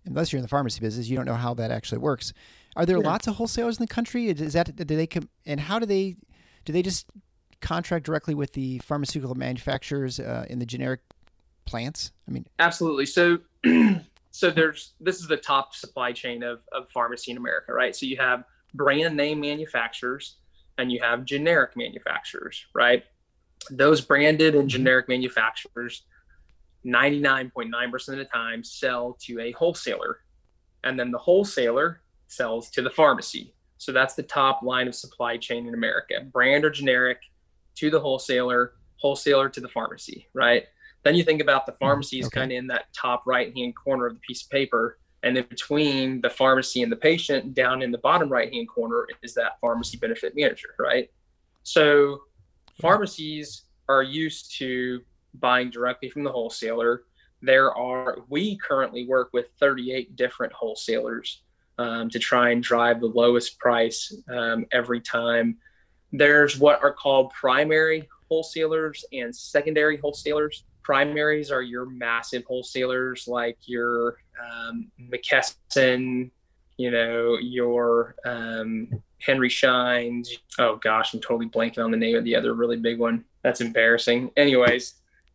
unless 0.07 0.33
you're 0.33 0.39
in 0.39 0.43
the 0.43 0.49
pharmacy 0.49 0.81
business, 0.81 1.09
you 1.09 1.17
don't 1.17 1.27
know 1.27 1.35
how 1.35 1.55
that 1.55 1.71
actually 1.71 1.99
works. 1.99 2.33
Are 2.77 2.87
there 2.87 2.99
yeah. 2.99 3.09
lots 3.09 3.27
of 3.27 3.37
wholesalers 3.37 3.79
in 3.79 3.83
the 3.83 3.93
country? 3.93 4.29
Is 4.29 4.53
that 4.55 4.75
do 4.75 4.85
they 4.85 5.07
come 5.07 5.29
and 5.47 5.61
how 5.61 5.79
do 5.79 5.87
they 5.87 6.17
do 6.65 6.73
they 6.73 6.83
just 6.83 7.07
contract 7.61 8.05
directly 8.05 8.35
with 8.35 8.53
the 8.53 8.79
pharmaceutical 8.79 9.35
manufacturers 9.35 10.21
uh, 10.21 10.45
in 10.49 10.59
the 10.59 10.67
generic 10.67 11.01
plants? 11.65 12.13
I 12.29 12.33
mean, 12.33 12.47
absolutely. 12.59 13.07
So, 13.07 13.39
so 14.31 14.51
there's 14.51 14.93
this 15.01 15.21
is 15.21 15.29
the 15.29 15.37
top 15.37 15.75
supply 15.75 16.13
chain 16.13 16.43
of 16.43 16.61
of 16.73 16.91
pharmacy 16.91 17.31
in 17.31 17.37
America, 17.37 17.73
right? 17.73 17.95
So 17.95 18.07
you 18.07 18.17
have 18.17 18.45
brand 18.75 19.17
name 19.17 19.41
manufacturers 19.41 20.37
and 20.79 20.91
you 20.91 21.01
have 21.01 21.25
generic 21.25 21.77
manufacturers, 21.77 22.67
right? 22.75 23.05
Those 23.71 24.01
branded 24.01 24.55
and 24.55 24.65
mm-hmm. 24.65 24.69
generic 24.69 25.09
manufacturers, 25.09 26.03
99.9% 26.87 28.09
of 28.09 28.19
the 28.19 28.25
time, 28.25 28.63
sell 28.63 29.17
to 29.21 29.41
a 29.41 29.53
wholesaler, 29.53 30.19
and 30.85 30.99
then 30.99 31.11
the 31.11 31.19
wholesaler 31.19 32.03
sells 32.29 32.71
to 32.71 32.83
the 32.83 32.91
pharmacy. 32.91 33.55
So 33.79 33.93
that's 33.93 34.15
the 34.15 34.23
top 34.23 34.63
line 34.63 34.89
of 34.89 34.95
supply 34.95 35.37
chain 35.37 35.67
in 35.67 35.75
America 35.75 36.15
brand 36.33 36.65
or 36.65 36.71
generic 36.71 37.19
to 37.77 37.91
the 37.91 38.01
wholesaler, 38.01 38.75
wholesaler 38.97 39.49
to 39.49 39.61
the 39.61 39.69
pharmacy, 39.69 40.29
right? 40.35 40.65
Then 41.03 41.15
you 41.15 41.23
think 41.23 41.43
about 41.43 41.67
the 41.67 41.73
mm, 41.73 41.81
pharmacy 41.81 42.19
is 42.19 42.27
okay. 42.27 42.41
kind 42.41 42.53
of 42.53 42.59
in 42.59 42.67
that 42.69 42.87
top 42.95 43.25
right 43.27 43.55
hand 43.55 43.75
corner 43.77 44.07
of 44.07 44.15
the 44.15 44.21
piece 44.21 44.43
of 44.43 44.51
paper. 44.51 44.99
And 45.23 45.37
then 45.37 45.47
between 45.49 46.21
the 46.21 46.31
pharmacy 46.31 46.83
and 46.83 46.93
the 46.93 46.97
patient, 46.97 47.55
down 47.55 47.83
in 47.83 47.91
the 47.91 47.99
bottom 47.99 48.29
right 48.29 48.53
hand 48.53 48.69
corner, 48.69 49.07
is 49.23 49.35
that 49.35 49.59
pharmacy 49.61 49.97
benefit 49.97 50.35
manager, 50.37 50.75
right? 50.79 51.11
So 51.63 52.23
pharmacies 52.81 53.65
are 53.89 54.03
used 54.03 54.57
to 54.59 55.03
buying 55.35 55.71
directly 55.71 56.09
from 56.09 56.25
the 56.25 56.33
wholesaler. 56.33 57.03
There 57.43 57.75
are, 57.75 58.19
we 58.29 58.57
currently 58.57 59.07
work 59.07 59.31
with 59.33 59.47
38 59.61 60.17
different 60.17 60.53
wholesalers 60.53 61.43
um, 61.79 62.09
to 62.11 62.19
try 62.19 62.51
and 62.51 62.63
drive 62.63 63.01
the 63.01 63.07
lowest 63.07 63.59
price 63.59 64.15
um, 64.29 64.67
every 64.73 65.01
time. 65.01 65.57
There's 66.13 66.59
what 66.59 66.83
are 66.83 66.93
called 66.93 67.33
primary 67.33 68.09
wholesalers 68.29 69.05
and 69.13 69.35
secondary 69.35 69.97
wholesalers. 69.97 70.65
Primaries 70.83 71.51
are 71.51 71.63
your 71.63 71.87
massive 71.87 72.45
wholesalers 72.47 73.27
like 73.27 73.59
your 73.65 74.17
um, 74.41 74.91
McKesson, 75.11 76.31
you 76.77 76.91
know, 76.91 77.39
your 77.39 78.15
um, 78.25 78.89
Henry 79.21 79.49
Scheins. 79.49 80.29
Oh 80.59 80.77
gosh, 80.77 81.15
I'm 81.15 81.21
totally 81.21 81.49
blanking 81.49 81.83
on 81.85 81.91
the 81.91 81.97
name 81.97 82.17
of 82.17 82.25
the 82.25 82.37
other 82.37 82.55
really 82.55 82.77
big 82.77 82.99
one. 82.99 83.25
That's 83.43 83.61
embarrassing. 83.61 84.31
Anyways, 84.37 84.95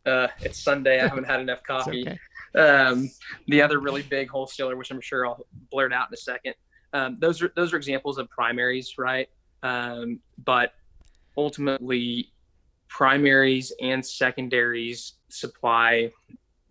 uh, 0.09 0.27
it's 0.39 0.59
Sunday. 0.59 0.99
I 0.99 1.07
haven't 1.07 1.25
had 1.25 1.39
enough 1.39 1.63
coffee. 1.67 2.07
Okay. 2.07 2.17
Um, 2.55 3.09
the 3.47 3.61
other 3.61 3.79
really 3.79 4.01
big 4.01 4.29
wholesaler, 4.29 4.75
which 4.75 4.91
I'm 4.91 5.01
sure 5.01 5.27
I'll 5.27 5.45
blurt 5.71 5.93
out 5.93 6.07
in 6.09 6.13
a 6.13 6.17
second. 6.17 6.55
Um, 6.93 7.17
those 7.19 7.41
are 7.41 7.51
those 7.55 7.73
are 7.73 7.77
examples 7.77 8.17
of 8.17 8.29
primaries, 8.29 8.95
right? 8.97 9.29
Um, 9.61 10.19
but 10.43 10.73
ultimately, 11.37 12.31
primaries 12.87 13.71
and 13.81 14.03
secondaries 14.03 15.13
supply 15.29 16.11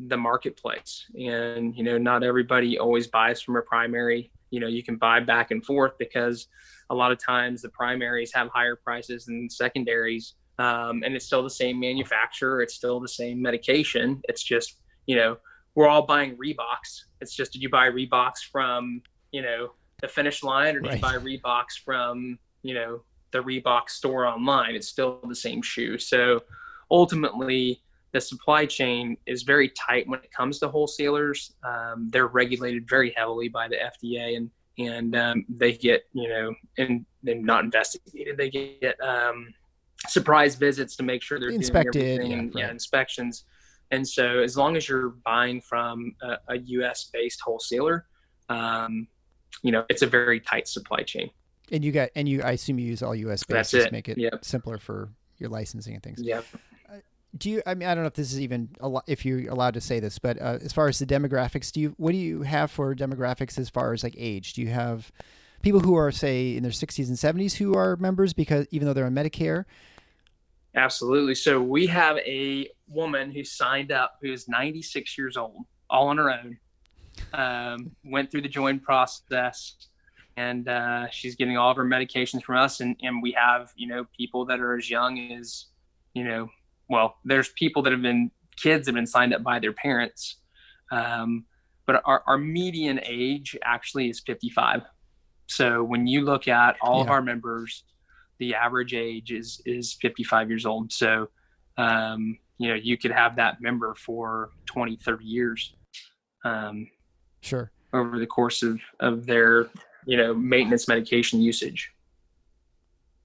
the 0.00 0.16
marketplace, 0.16 1.06
and 1.14 1.76
you 1.76 1.84
know 1.84 1.98
not 1.98 2.24
everybody 2.24 2.78
always 2.78 3.06
buys 3.06 3.40
from 3.40 3.56
a 3.56 3.62
primary. 3.62 4.32
You 4.50 4.60
know 4.60 4.68
you 4.68 4.82
can 4.82 4.96
buy 4.96 5.20
back 5.20 5.52
and 5.52 5.64
forth 5.64 5.92
because 5.98 6.48
a 6.90 6.94
lot 6.94 7.12
of 7.12 7.18
times 7.24 7.62
the 7.62 7.68
primaries 7.68 8.32
have 8.34 8.48
higher 8.48 8.76
prices 8.76 9.26
than 9.26 9.48
secondaries. 9.48 10.34
Um, 10.58 11.02
and 11.04 11.14
it's 11.14 11.24
still 11.24 11.42
the 11.42 11.50
same 11.50 11.78
manufacturer. 11.78 12.62
It's 12.62 12.74
still 12.74 12.98
the 12.98 13.08
same 13.08 13.40
medication. 13.40 14.20
It's 14.28 14.42
just, 14.42 14.76
you 15.06 15.16
know, 15.16 15.38
we're 15.78 15.86
all 15.86 16.02
buying 16.02 16.36
Reeboks. 16.36 17.04
It's 17.20 17.34
just 17.34 17.52
did 17.52 17.62
you 17.62 17.68
buy 17.68 17.88
Reeboks 17.88 18.50
from 18.50 19.00
you 19.30 19.42
know 19.42 19.70
the 20.00 20.08
finish 20.08 20.42
line 20.42 20.74
or 20.74 20.80
did 20.80 20.88
right. 20.88 20.96
you 20.96 21.00
buy 21.00 21.16
Reeboks 21.16 21.78
from 21.84 22.36
you 22.62 22.74
know 22.74 23.02
the 23.30 23.38
Reebok 23.38 23.88
store 23.88 24.26
online? 24.26 24.74
It's 24.74 24.88
still 24.88 25.20
the 25.28 25.36
same 25.36 25.62
shoe. 25.62 25.96
So 25.96 26.42
ultimately, 26.90 27.80
the 28.12 28.20
supply 28.20 28.66
chain 28.66 29.16
is 29.26 29.44
very 29.44 29.68
tight 29.70 30.08
when 30.08 30.18
it 30.18 30.32
comes 30.32 30.58
to 30.58 30.68
wholesalers. 30.68 31.54
Um, 31.62 32.08
they're 32.10 32.26
regulated 32.26 32.88
very 32.88 33.12
heavily 33.16 33.48
by 33.48 33.68
the 33.68 33.76
FDA 33.76 34.36
and 34.36 34.50
and 34.78 35.14
um, 35.14 35.44
they 35.48 35.72
get 35.72 36.08
you 36.12 36.28
know 36.28 36.54
and 36.78 37.06
they're 37.22 37.36
not 37.36 37.62
investigated. 37.62 38.36
They 38.36 38.50
get 38.50 39.00
um, 39.00 39.54
surprise 40.06 40.54
visits 40.54 40.96
to 40.96 41.02
make 41.02 41.22
sure 41.22 41.40
they're 41.40 41.50
inspected. 41.50 41.92
Doing 41.92 42.32
everything. 42.32 42.52
Yeah, 42.54 42.66
yeah, 42.66 42.70
inspections. 42.70 43.44
And 43.90 44.06
so, 44.06 44.40
as 44.40 44.56
long 44.56 44.76
as 44.76 44.88
you're 44.88 45.10
buying 45.24 45.60
from 45.60 46.14
a, 46.22 46.36
a 46.48 46.58
U.S. 46.58 47.10
based 47.12 47.40
wholesaler, 47.40 48.06
um, 48.48 49.08
you 49.62 49.72
know 49.72 49.84
it's 49.88 50.02
a 50.02 50.06
very 50.06 50.40
tight 50.40 50.68
supply 50.68 51.02
chain. 51.02 51.30
And 51.70 51.84
you 51.84 51.92
got, 51.92 52.10
and 52.14 52.26
you, 52.28 52.42
I 52.42 52.52
assume 52.52 52.78
you 52.78 52.86
use 52.86 53.02
all 53.02 53.14
U.S. 53.14 53.44
based 53.44 53.72
to 53.72 53.90
make 53.90 54.08
it 54.08 54.16
yep. 54.16 54.44
simpler 54.44 54.78
for 54.78 55.10
your 55.38 55.50
licensing 55.50 55.94
and 55.94 56.02
things. 56.02 56.20
Yeah. 56.22 56.40
Uh, 56.90 56.96
do 57.36 57.50
you? 57.50 57.62
I 57.66 57.74
mean, 57.74 57.88
I 57.88 57.94
don't 57.94 58.04
know 58.04 58.08
if 58.08 58.14
this 58.14 58.32
is 58.32 58.40
even 58.40 58.70
a 58.80 59.00
if 59.06 59.24
you're 59.24 59.50
allowed 59.50 59.74
to 59.74 59.80
say 59.80 60.00
this, 60.00 60.18
but 60.18 60.40
uh, 60.40 60.58
as 60.62 60.72
far 60.72 60.88
as 60.88 60.98
the 60.98 61.06
demographics, 61.06 61.72
do 61.72 61.80
you? 61.80 61.94
What 61.96 62.12
do 62.12 62.18
you 62.18 62.42
have 62.42 62.70
for 62.70 62.94
demographics 62.94 63.58
as 63.58 63.68
far 63.68 63.92
as 63.92 64.02
like 64.02 64.14
age? 64.18 64.54
Do 64.54 64.62
you 64.62 64.68
have 64.68 65.10
people 65.62 65.80
who 65.80 65.94
are 65.94 66.10
say 66.10 66.56
in 66.56 66.62
their 66.62 66.72
60s 66.72 67.08
and 67.08 67.16
70s 67.16 67.54
who 67.54 67.74
are 67.74 67.96
members 67.96 68.32
because 68.32 68.66
even 68.70 68.86
though 68.86 68.92
they're 68.94 69.06
on 69.06 69.14
Medicare? 69.14 69.64
Absolutely. 70.74 71.34
So 71.34 71.60
we 71.60 71.86
have 71.86 72.18
a 72.18 72.68
woman 72.86 73.32
who 73.32 73.42
signed 73.42 73.90
up 73.90 74.18
who's 74.22 74.48
96 74.48 75.18
years 75.18 75.36
old, 75.36 75.64
all 75.90 76.08
on 76.08 76.18
her 76.18 76.30
own. 76.30 76.58
Um, 77.32 77.90
went 78.04 78.30
through 78.30 78.42
the 78.42 78.48
join 78.48 78.78
process, 78.78 79.74
and 80.36 80.68
uh, 80.68 81.10
she's 81.10 81.34
getting 81.34 81.56
all 81.56 81.72
of 81.72 81.76
her 81.76 81.84
medications 81.84 82.44
from 82.44 82.58
us. 82.58 82.80
And, 82.80 82.94
and 83.02 83.20
we 83.20 83.32
have, 83.32 83.72
you 83.74 83.88
know, 83.88 84.06
people 84.16 84.44
that 84.46 84.60
are 84.60 84.76
as 84.76 84.88
young 84.88 85.18
as, 85.32 85.66
you 86.14 86.22
know, 86.22 86.48
well, 86.88 87.16
there's 87.24 87.48
people 87.50 87.82
that 87.82 87.92
have 87.92 88.02
been 88.02 88.30
kids 88.56 88.86
that 88.86 88.92
have 88.92 88.94
been 88.94 89.06
signed 89.06 89.34
up 89.34 89.42
by 89.42 89.58
their 89.58 89.72
parents. 89.72 90.36
Um, 90.92 91.44
but 91.86 92.02
our, 92.04 92.22
our 92.26 92.38
median 92.38 93.00
age 93.02 93.56
actually 93.64 94.10
is 94.10 94.20
55. 94.20 94.82
So 95.48 95.82
when 95.82 96.06
you 96.06 96.22
look 96.22 96.46
at 96.46 96.76
all 96.80 96.98
yeah. 96.98 97.04
of 97.04 97.10
our 97.10 97.22
members, 97.22 97.84
the 98.38 98.54
average 98.54 98.94
age 98.94 99.32
is 99.32 99.60
is 99.66 99.94
55 99.94 100.48
years 100.48 100.66
old. 100.66 100.92
So, 100.92 101.28
um, 101.76 102.38
you 102.58 102.68
know, 102.68 102.74
you 102.74 102.96
could 102.96 103.10
have 103.10 103.36
that 103.36 103.60
member 103.60 103.94
for 103.94 104.50
20, 104.66 104.96
30 104.96 105.24
years. 105.24 105.74
Um, 106.44 106.88
sure. 107.40 107.70
Over 107.92 108.18
the 108.18 108.26
course 108.26 108.62
of 108.62 108.80
of 109.00 109.26
their 109.26 109.68
you 110.06 110.16
know 110.16 110.34
maintenance 110.34 110.86
medication 110.86 111.40
usage. 111.40 111.90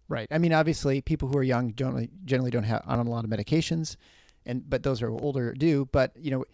Right. 0.07 0.27
I 0.31 0.38
mean, 0.38 0.53
obviously, 0.53 1.01
people 1.01 1.27
who 1.27 1.38
are 1.38 1.43
young 1.43 1.75
generally 1.75 2.09
generally 2.25 2.51
don't 2.51 2.63
have 2.63 2.83
on 2.86 2.99
a 2.99 3.09
lot 3.09 3.23
of 3.25 3.29
medications, 3.29 3.97
and 4.45 4.67
but 4.69 4.83
those 4.83 5.01
are 5.01 5.09
older 5.09 5.53
do. 5.53 5.89
But 5.91 6.13
you 6.17 6.31
know, 6.31 6.45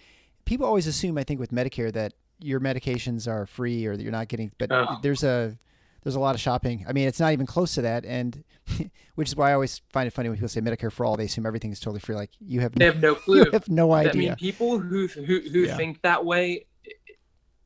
people 0.45 0.65
always 0.65 0.87
assume, 0.87 1.17
I 1.17 1.23
think, 1.23 1.39
with 1.39 1.51
Medicare 1.51 1.91
that 1.93 2.13
your 2.39 2.59
medications 2.59 3.27
are 3.27 3.45
free 3.45 3.85
or 3.85 3.95
that 3.95 4.03
you're 4.03 4.11
not 4.11 4.27
getting. 4.27 4.51
But 4.57 4.71
oh. 4.71 4.97
there's 5.01 5.23
a 5.23 5.57
there's 6.03 6.15
a 6.15 6.19
lot 6.19 6.35
of 6.35 6.41
shopping. 6.41 6.85
I 6.87 6.93
mean, 6.93 7.07
it's 7.07 7.19
not 7.19 7.33
even 7.33 7.45
close 7.45 7.75
to 7.75 7.81
that, 7.81 8.05
and 8.05 8.43
which 9.15 9.27
is 9.27 9.35
why 9.35 9.51
I 9.51 9.53
always 9.53 9.81
find 9.91 10.07
it 10.07 10.11
funny 10.11 10.29
when 10.29 10.37
people 10.37 10.49
say 10.49 10.61
Medicare 10.61 10.91
for 10.91 11.05
all. 11.05 11.17
They 11.17 11.25
assume 11.25 11.45
everything 11.45 11.71
is 11.71 11.79
totally 11.79 11.99
free. 11.99 12.15
Like 12.15 12.31
you 12.39 12.61
have, 12.61 12.73
they 12.73 12.85
no, 12.85 12.91
have 12.91 13.01
no 13.01 13.15
clue. 13.15 13.43
You 13.45 13.51
have 13.51 13.69
no 13.69 13.91
idea. 13.91 14.11
I 14.11 14.15
mean, 14.15 14.35
people 14.35 14.79
who 14.79 15.07
who, 15.07 15.39
who 15.39 15.59
yeah. 15.61 15.77
think 15.77 16.01
that 16.01 16.23
way, 16.23 16.65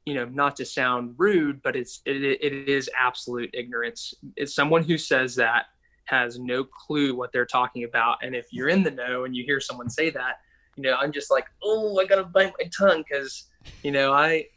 you 0.05 0.15
know, 0.15 0.25
not 0.25 0.55
to 0.57 0.65
sound 0.65 1.15
rude, 1.17 1.62
but 1.62 1.75
it's 1.75 2.01
it, 2.05 2.23
it 2.41 2.69
is 2.69 2.89
absolute 2.99 3.49
ignorance. 3.53 4.13
It's 4.36 4.55
someone 4.55 4.83
who 4.83 4.97
says 4.97 5.36
that 5.36 5.65
has 6.05 6.38
no 6.38 6.63
clue 6.63 7.15
what 7.15 7.31
they're 7.31 7.45
talking 7.45 7.83
about, 7.83 8.17
and 8.23 8.36
if 8.36 8.47
you're 8.51 8.69
in 8.69 8.83
the 8.83 8.91
know 8.91 9.25
and 9.25 9.36
you 9.36 9.43
hear 9.43 9.59
someone 9.59 9.89
say 9.89 10.09
that, 10.09 10.39
you 10.75 10.83
know, 10.83 10.95
I'm 10.95 11.12
just 11.12 11.29
like, 11.29 11.45
oh, 11.63 11.99
I 11.99 12.05
gotta 12.05 12.23
bite 12.23 12.53
my 12.59 12.69
tongue 12.75 13.03
because, 13.07 13.45
you 13.83 13.91
know, 13.91 14.12
I 14.12 14.47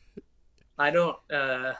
I 0.79 0.91
don't. 0.91 1.17
uh 1.33 1.75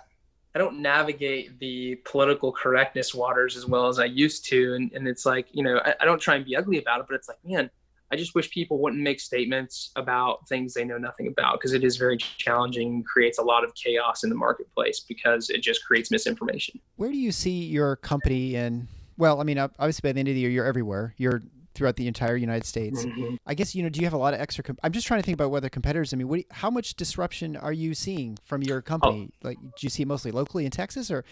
I 0.55 0.59
don't 0.59 0.81
navigate 0.81 1.59
the 1.59 1.97
political 2.07 2.51
correctness 2.51 3.15
waters 3.15 3.59
as 3.59 3.67
well 3.67 3.89
as 3.89 3.99
I 3.99 4.07
used 4.07 4.47
to. 4.47 4.73
And, 4.73 4.91
and 4.93 5.07
it's 5.07 5.27
like, 5.27 5.49
you 5.53 5.63
know, 5.63 5.83
I, 5.85 5.95
I 6.01 6.07
don't 6.07 6.19
try 6.19 6.37
and 6.37 6.47
be 6.47 6.57
ugly 6.57 6.79
about 6.79 7.01
it, 7.01 7.07
but 7.07 7.15
it's 7.15 7.29
like, 7.29 7.37
man, 7.45 7.69
I 8.11 8.17
just 8.17 8.35
wish 8.35 8.51
people 8.51 8.79
wouldn't 8.79 9.03
make 9.03 9.21
statements 9.21 9.91
about 9.97 10.49
things 10.49 10.73
they 10.73 10.83
know 10.83 10.97
nothing 10.97 11.27
about 11.27 11.59
because 11.59 11.75
it 11.75 11.85
is 11.85 11.99
very 11.99 12.17
challenging 12.17 12.89
and 12.89 13.07
creates 13.07 13.37
a 13.37 13.43
lot 13.43 13.65
of 13.65 13.75
chaos 13.75 14.25
in 14.25 14.31
the 14.31 14.35
marketplace 14.35 15.01
because 15.01 15.51
it 15.51 15.61
just 15.61 15.85
creates 15.85 16.11
misinformation. 16.11 16.81
Where 16.97 17.11
do 17.11 17.19
you 17.19 17.33
see 17.33 17.65
your 17.65 17.97
company 17.97 18.57
and 18.57 18.89
well, 19.19 19.43
I 19.43 19.45
mean, 19.45 19.59
obviously 19.59 20.09
by 20.09 20.13
the 20.13 20.21
end 20.21 20.29
of 20.29 20.35
the 20.35 20.41
year, 20.41 20.51
you're 20.51 20.65
everywhere. 20.65 21.15
You're 21.19 21.43
throughout 21.77 21.97
the 21.97 22.09
entire 22.09 22.37
United 22.37 22.65
States. 22.65 23.05
Mm-hmm. 23.05 23.37
I 23.47 23.55
guess 23.55 23.75
you 23.75 23.83
know. 23.83 23.89
Do 23.89 24.01
you 24.01 24.07
have 24.07 24.15
a 24.15 24.19
lot 24.19 24.35
of 24.35 24.41
extra? 24.41 24.65
Com- 24.65 24.79
I'm 24.83 24.93
just 24.93 25.07
trying 25.07 25.21
to 25.21 25.27
think 25.27 25.35
about 25.35 25.51
whether 25.51 25.69
competitors. 25.69 26.13
I 26.13 26.17
mean, 26.17 26.29
what, 26.29 26.41
how 26.51 26.71
much 26.71 26.95
disruption 26.95 27.57
are 27.57 27.73
you 27.73 27.95
seeing 27.95 28.39
from 28.45 28.63
your 28.63 28.83
company? 28.83 29.31
Oh. 29.33 29.49
Like, 29.49 29.59
do 29.61 29.81
you 29.81 29.91
see 29.91 30.03
it 30.03 30.09
mostly 30.09 30.31
locally 30.31 30.65
in 30.65 30.71
Texas, 30.71 31.11
or? 31.11 31.25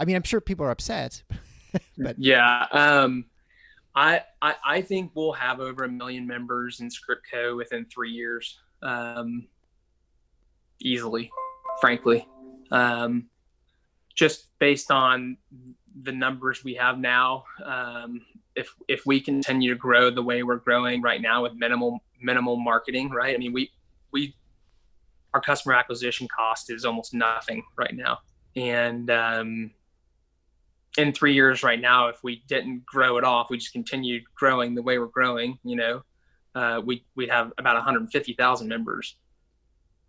I 0.00 0.06
mean, 0.06 0.16
I'm 0.16 0.22
sure 0.22 0.40
people 0.40 0.64
are 0.64 0.70
upset. 0.70 1.22
but 1.98 2.16
yeah, 2.18 2.66
um, 2.72 3.26
I, 3.94 4.22
I 4.40 4.54
I 4.64 4.80
think 4.82 5.12
we'll 5.14 5.32
have 5.32 5.60
over 5.60 5.84
a 5.84 5.88
million 5.88 6.26
members 6.26 6.80
in 6.80 6.88
Scriptco 6.88 7.56
within 7.56 7.84
three 7.84 8.10
years, 8.10 8.58
um, 8.82 9.46
easily. 10.80 11.30
Frankly, 11.80 12.26
um, 12.72 13.26
just 14.14 14.48
based 14.58 14.90
on 14.90 15.36
the 16.02 16.12
numbers 16.12 16.64
we 16.64 16.74
have 16.74 16.98
now, 16.98 17.44
um, 17.64 18.20
if 18.60 18.74
if 18.88 19.06
we 19.06 19.20
continue 19.20 19.70
to 19.70 19.78
grow 19.78 20.10
the 20.10 20.22
way 20.22 20.42
we're 20.42 20.56
growing 20.56 21.00
right 21.02 21.20
now 21.20 21.42
with 21.42 21.54
minimal 21.54 22.00
minimal 22.20 22.56
marketing, 22.56 23.10
right? 23.10 23.34
I 23.34 23.38
mean, 23.38 23.52
we 23.52 23.70
we 24.12 24.36
our 25.32 25.40
customer 25.40 25.74
acquisition 25.74 26.28
cost 26.28 26.70
is 26.70 26.84
almost 26.84 27.14
nothing 27.14 27.62
right 27.76 27.94
now, 27.94 28.18
and 28.54 29.10
um, 29.10 29.70
in 30.98 31.12
three 31.12 31.34
years 31.34 31.62
right 31.62 31.80
now, 31.80 32.08
if 32.08 32.22
we 32.22 32.42
didn't 32.48 32.84
grow 32.84 33.16
it 33.16 33.24
off, 33.24 33.48
we 33.48 33.56
just 33.56 33.72
continued 33.72 34.22
growing 34.34 34.74
the 34.74 34.82
way 34.82 34.98
we're 34.98 35.06
growing, 35.06 35.58
you 35.64 35.76
know, 35.76 36.02
uh, 36.54 36.80
we 36.84 37.04
we'd 37.16 37.30
have 37.30 37.52
about 37.58 37.76
150,000 37.76 38.68
members 38.68 39.16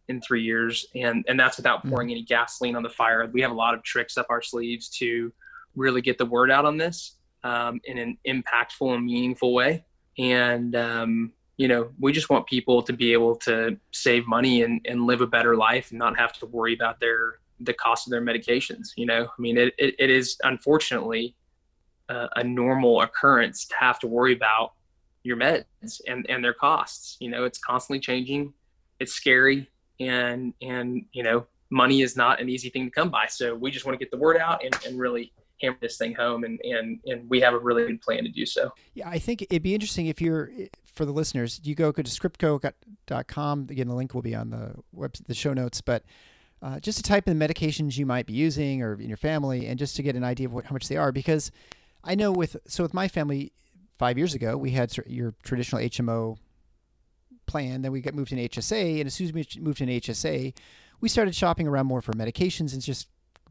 in 0.09 0.19
three 0.21 0.43
years, 0.43 0.85
and 0.95 1.23
and 1.29 1.39
that's 1.39 1.57
without 1.57 1.87
pouring 1.87 2.07
mm-hmm. 2.07 2.17
any 2.17 2.23
gasoline 2.23 2.75
on 2.75 2.83
the 2.83 2.89
fire. 2.89 3.29
We 3.31 3.41
have 3.41 3.51
a 3.51 3.55
lot 3.55 3.75
of 3.75 3.83
tricks 3.83 4.17
up 4.17 4.25
our 4.29 4.41
sleeves 4.41 4.89
to 4.97 5.31
really 5.75 6.01
get 6.01 6.17
the 6.17 6.25
word 6.25 6.51
out 6.51 6.65
on 6.65 6.75
this 6.75 7.15
um, 7.43 7.79
in 7.85 7.97
an 7.97 8.17
impactful 8.27 8.93
and 8.93 9.05
meaningful 9.05 9.53
way. 9.53 9.85
And, 10.17 10.75
um, 10.75 11.31
you 11.57 11.67
know, 11.67 11.91
we 11.99 12.11
just 12.11 12.29
want 12.29 12.47
people 12.47 12.81
to 12.83 12.93
be 12.93 13.13
able 13.13 13.35
to 13.37 13.77
save 13.91 14.27
money 14.27 14.63
and, 14.63 14.81
and 14.85 15.05
live 15.05 15.21
a 15.21 15.27
better 15.27 15.55
life 15.55 15.91
and 15.91 15.99
not 15.99 16.17
have 16.17 16.33
to 16.33 16.45
worry 16.45 16.73
about 16.73 16.99
their, 16.99 17.39
the 17.59 17.73
cost 17.73 18.07
of 18.07 18.11
their 18.11 18.21
medications. 18.21 18.89
You 18.95 19.05
know, 19.05 19.25
I 19.25 19.41
mean, 19.41 19.57
it, 19.57 19.73
it, 19.77 19.95
it 19.99 20.09
is 20.09 20.37
unfortunately 20.43 21.35
uh, 22.09 22.27
a 22.35 22.43
normal 22.43 23.01
occurrence 23.01 23.65
to 23.65 23.75
have 23.79 23.99
to 23.99 24.07
worry 24.07 24.33
about 24.33 24.73
your 25.23 25.37
meds 25.37 26.01
and, 26.07 26.25
and 26.29 26.43
their 26.43 26.53
costs. 26.53 27.17
You 27.19 27.29
know, 27.29 27.43
it's 27.45 27.59
constantly 27.59 27.99
changing. 27.99 28.53
It's 28.99 29.13
scary. 29.13 29.69
And, 29.99 30.53
and, 30.61 31.05
you 31.11 31.21
know, 31.23 31.45
money 31.69 32.01
is 32.01 32.17
not 32.17 32.41
an 32.41 32.49
easy 32.49 32.69
thing 32.69 32.85
to 32.85 32.91
come 32.91 33.09
by. 33.09 33.27
So 33.27 33.55
we 33.55 33.71
just 33.71 33.85
want 33.85 33.97
to 33.97 34.03
get 34.03 34.11
the 34.11 34.17
word 34.17 34.37
out 34.37 34.63
and, 34.63 34.75
and 34.85 34.99
really 34.99 35.31
hammer 35.61 35.77
this 35.81 35.97
thing 35.97 36.13
home 36.13 36.43
and 36.43 36.59
and 36.63 36.99
and 37.05 37.29
we 37.29 37.39
have 37.39 37.53
a 37.53 37.59
really 37.59 37.85
good 37.85 38.01
plan 38.01 38.23
to 38.23 38.29
do 38.29 38.45
so. 38.45 38.71
Yeah 38.93 39.09
i 39.09 39.19
think 39.19 39.43
it'd 39.43 39.63
be 39.63 39.73
interesting 39.73 40.07
if 40.07 40.21
you're 40.21 40.51
for 40.93 41.05
the 41.05 41.11
listeners 41.11 41.59
you 41.63 41.75
go, 41.75 41.91
go 41.91 42.01
to 42.01 42.11
scriptco.com 42.11 43.67
again 43.69 43.87
the 43.87 43.95
link 43.95 44.13
will 44.13 44.21
be 44.21 44.35
on 44.35 44.49
the 44.49 44.73
web 44.91 45.13
the 45.27 45.33
show 45.33 45.53
notes 45.53 45.81
but 45.81 46.03
uh, 46.61 46.79
just 46.79 46.97
to 46.97 47.03
type 47.03 47.27
in 47.27 47.37
the 47.37 47.47
medications 47.47 47.97
you 47.97 48.05
might 48.05 48.27
be 48.27 48.33
using 48.33 48.83
or 48.83 48.93
in 48.93 49.07
your 49.07 49.17
family 49.17 49.65
and 49.65 49.79
just 49.79 49.95
to 49.95 50.03
get 50.03 50.15
an 50.15 50.23
idea 50.23 50.45
of 50.45 50.53
what, 50.53 50.65
how 50.65 50.73
much 50.73 50.87
they 50.87 50.97
are 50.97 51.11
because 51.11 51.51
i 52.03 52.15
know 52.15 52.31
with 52.31 52.57
so 52.67 52.83
with 52.83 52.93
my 52.93 53.07
family 53.07 53.51
five 53.97 54.17
years 54.17 54.33
ago 54.33 54.57
we 54.57 54.71
had 54.71 54.95
your 55.07 55.33
traditional 55.43 55.81
hmo 55.81 56.37
plan 57.45 57.81
then 57.81 57.91
we 57.91 58.01
got 58.01 58.13
moved 58.13 58.29
to 58.29 58.39
an 58.39 58.47
hsa 58.47 58.99
and 58.99 59.07
as 59.07 59.13
soon 59.13 59.27
as 59.27 59.33
we 59.33 59.45
moved 59.59 59.77
to 59.77 59.83
an 59.83 59.89
hsa 59.89 60.53
we 60.99 61.09
started 61.09 61.35
shopping 61.35 61.67
around 61.67 61.87
more 61.87 62.01
for 62.01 62.13
medications 62.13 62.73
and 62.73 62.81
just 62.81 63.07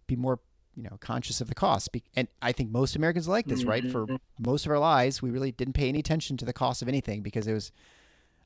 be 0.06 0.16
more 0.16 0.40
you 0.76 0.82
know 0.82 0.96
conscious 1.00 1.40
of 1.40 1.48
the 1.48 1.54
cost. 1.54 1.90
And 2.16 2.28
i 2.42 2.52
think 2.52 2.70
most 2.70 2.96
americans 2.96 3.28
like 3.28 3.46
this 3.46 3.64
right? 3.64 3.88
For 3.90 4.06
mm-hmm. 4.06 4.16
most 4.38 4.66
of 4.66 4.72
our 4.72 4.78
lives 4.78 5.22
we 5.22 5.30
really 5.30 5.52
didn't 5.52 5.74
pay 5.74 5.88
any 5.88 5.98
attention 5.98 6.36
to 6.38 6.44
the 6.44 6.52
cost 6.52 6.82
of 6.82 6.88
anything 6.88 7.22
because 7.22 7.46
it 7.46 7.52
was 7.52 7.72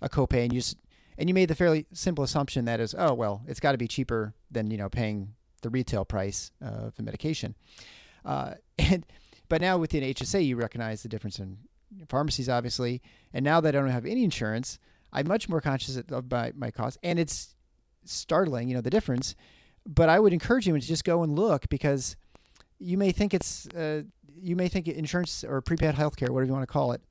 a 0.01 0.09
copay 0.09 0.45
and 0.45 0.53
you 0.53 0.61
just 0.61 0.77
and 1.17 1.29
you 1.29 1.35
made 1.35 1.49
the 1.49 1.55
fairly 1.55 1.87
simple 1.93 2.25
assumption 2.25 2.65
that 2.65 2.81
is 2.81 2.95
oh 2.99 3.15
well 3.15 3.43
it's 3.47 3.61
got 3.61 3.73
to 3.73 3.79
be 3.79 3.89
cheaper 3.89 4.35
than 4.51 4.71
you 4.71 4.77
know 4.77 4.89
paying 4.89 5.35
the 5.63 5.71
retail 5.71 6.05
price 6.05 6.51
of 6.61 6.95
the 6.97 7.03
medication. 7.03 7.55
Uh, 8.25 8.55
and 8.79 9.07
but 9.49 9.61
now 9.61 9.79
with 9.79 9.91
the 9.91 10.01
hsa 10.01 10.45
you 10.45 10.57
recognize 10.57 11.03
the 11.03 11.09
difference 11.09 11.39
in 11.39 11.59
pharmacies 12.09 12.49
obviously. 12.49 13.03
And 13.33 13.45
now 13.45 13.61
that 13.61 13.75
i 13.75 13.79
don't 13.79 13.89
have 13.89 14.07
any 14.07 14.25
insurance 14.25 14.79
i'm 15.13 15.29
much 15.29 15.49
more 15.49 15.61
conscious 15.61 15.97
of 15.97 16.31
my, 16.31 16.53
my 16.57 16.71
costs 16.71 16.99
and 17.03 17.19
it's 17.19 17.55
startling 18.05 18.69
you 18.69 18.75
know 18.75 18.83
the 18.83 18.91
difference 18.91 19.35
but 19.87 20.09
I 20.09 20.19
would 20.19 20.33
encourage 20.33 20.67
you 20.67 20.75
to 20.75 20.81
just 20.81 21.05
go 21.05 21.23
and 21.23 21.39
look 21.39 21.69
because 21.69 22.17
you 22.79 22.99
may 22.99 23.13
think 23.13 23.35
it's 23.35 23.69
uh, 23.69 24.03
you 24.37 24.57
may 24.57 24.69
think 24.69 24.89
insurance 24.89 25.45
or 25.45 25.61
prepaid 25.61 25.95
healthcare, 25.95 26.31
whatever 26.31 26.45
you 26.45 26.53
want 26.53 26.63
to 26.63 26.73
call 26.73 26.93
it, 26.93 27.03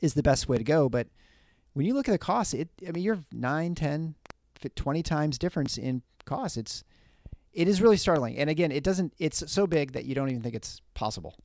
is 0.00 0.14
the 0.14 0.22
best 0.22 0.48
way 0.48 0.58
to 0.58 0.64
go. 0.64 0.88
But 0.88 1.08
when 1.74 1.86
you 1.86 1.94
look 1.94 2.08
at 2.08 2.12
the 2.12 2.18
cost, 2.18 2.54
it 2.54 2.68
I 2.86 2.92
mean 2.92 3.02
you're 3.02 3.20
9, 3.32 3.74
10, 3.74 4.14
20 4.74 5.02
times 5.02 5.38
difference 5.38 5.78
in 5.78 6.02
cost. 6.24 6.56
It's 6.56 6.84
it 7.52 7.68
is 7.68 7.80
really 7.80 7.96
startling. 7.96 8.36
And 8.36 8.50
again, 8.50 8.70
it 8.70 8.84
doesn't 8.84 9.12
it's 9.18 9.50
so 9.50 9.66
big 9.66 9.92
that 9.92 10.04
you 10.04 10.14
don't 10.14 10.28
even 10.28 10.42
think 10.42 10.54
it's 10.54 10.80
possible. 10.94 11.36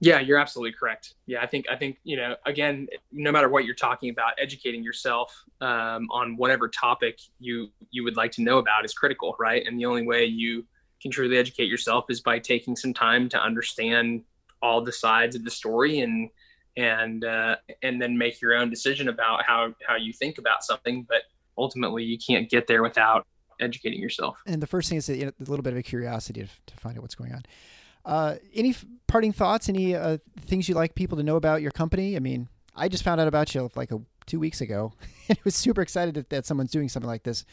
Yeah, 0.00 0.20
you're 0.20 0.38
absolutely 0.38 0.72
correct. 0.72 1.14
Yeah, 1.26 1.40
I 1.42 1.46
think 1.46 1.66
I 1.70 1.76
think 1.76 1.98
you 2.04 2.16
know 2.16 2.36
again, 2.46 2.88
no 3.12 3.32
matter 3.32 3.48
what 3.48 3.64
you're 3.64 3.74
talking 3.74 4.10
about, 4.10 4.32
educating 4.38 4.82
yourself 4.82 5.34
um, 5.60 6.08
on 6.10 6.36
whatever 6.36 6.68
topic 6.68 7.18
you 7.38 7.68
you 7.90 8.04
would 8.04 8.16
like 8.16 8.32
to 8.32 8.42
know 8.42 8.58
about 8.58 8.84
is 8.84 8.92
critical, 8.92 9.36
right? 9.38 9.64
And 9.66 9.78
the 9.78 9.86
only 9.86 10.06
way 10.06 10.24
you 10.24 10.66
can 11.00 11.10
truly 11.10 11.36
educate 11.36 11.68
yourself 11.68 12.06
is 12.08 12.20
by 12.20 12.38
taking 12.38 12.76
some 12.76 12.92
time 12.92 13.28
to 13.28 13.40
understand 13.40 14.22
all 14.62 14.82
the 14.82 14.92
sides 14.92 15.36
of 15.36 15.44
the 15.44 15.50
story 15.50 16.00
and 16.00 16.30
and 16.76 17.24
uh, 17.24 17.56
and 17.82 18.00
then 18.00 18.18
make 18.18 18.40
your 18.40 18.54
own 18.54 18.70
decision 18.70 19.08
about 19.08 19.44
how 19.44 19.74
how 19.86 19.96
you 19.96 20.12
think 20.12 20.38
about 20.38 20.64
something. 20.64 21.06
But 21.08 21.22
ultimately, 21.56 22.02
you 22.02 22.18
can't 22.18 22.50
get 22.50 22.66
there 22.66 22.82
without 22.82 23.26
educating 23.60 24.00
yourself. 24.00 24.36
And 24.46 24.62
the 24.62 24.66
first 24.66 24.88
thing 24.88 24.98
is 24.98 25.08
a, 25.08 25.26
a 25.28 25.32
little 25.38 25.62
bit 25.62 25.72
of 25.72 25.78
a 25.78 25.82
curiosity 25.82 26.42
to, 26.42 26.48
to 26.66 26.76
find 26.76 26.96
out 26.98 27.02
what's 27.02 27.14
going 27.14 27.32
on. 27.32 27.44
Uh, 28.04 28.36
any 28.54 28.70
f- 28.70 28.84
parting 29.06 29.32
thoughts? 29.32 29.68
Any 29.68 29.94
uh, 29.94 30.18
things 30.42 30.68
you'd 30.68 30.76
like 30.76 30.94
people 30.94 31.16
to 31.18 31.22
know 31.22 31.36
about 31.36 31.62
your 31.62 31.70
company? 31.70 32.16
I 32.16 32.20
mean, 32.20 32.48
I 32.74 32.88
just 32.88 33.04
found 33.04 33.20
out 33.20 33.28
about 33.28 33.54
you 33.54 33.70
like 33.74 33.92
a, 33.92 34.00
two 34.26 34.38
weeks 34.38 34.60
ago, 34.60 34.92
and 35.28 35.38
was 35.44 35.54
super 35.54 35.82
excited 35.82 36.14
that, 36.14 36.30
that 36.30 36.46
someone's 36.46 36.70
doing 36.70 36.88
something 36.88 37.08
like 37.08 37.22
this. 37.22 37.44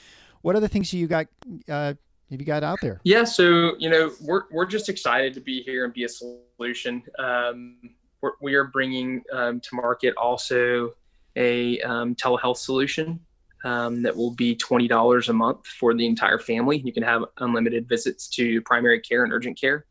What 0.41 0.55
other 0.55 0.67
things 0.67 0.93
you 0.93 1.07
got? 1.07 1.27
Uh, 1.69 1.93
have 2.31 2.39
you 2.39 2.45
got 2.45 2.63
out 2.63 2.79
there? 2.81 3.01
Yeah, 3.03 3.25
so 3.25 3.75
you 3.77 3.89
know, 3.89 4.11
we're 4.21 4.43
we're 4.51 4.65
just 4.65 4.89
excited 4.89 5.33
to 5.33 5.41
be 5.41 5.61
here 5.61 5.85
and 5.85 5.93
be 5.93 6.05
a 6.05 6.09
solution. 6.09 7.03
Um, 7.19 7.77
we're, 8.21 8.31
we 8.41 8.53
are 8.53 8.65
bringing 8.65 9.23
um, 9.33 9.59
to 9.59 9.75
market 9.75 10.15
also 10.15 10.93
a 11.35 11.79
um, 11.81 12.15
telehealth 12.15 12.57
solution 12.57 13.19
um, 13.63 14.01
that 14.01 14.15
will 14.15 14.31
be 14.31 14.55
$20 14.55 15.29
a 15.29 15.33
month 15.33 15.65
for 15.67 15.93
the 15.93 16.05
entire 16.05 16.39
family. 16.39 16.79
You 16.79 16.93
can 16.93 17.03
have 17.03 17.25
unlimited 17.39 17.87
visits 17.87 18.27
to 18.29 18.61
primary 18.61 18.99
care 18.99 19.23
and 19.23 19.31
urgent 19.31 19.59
care. 19.59 19.85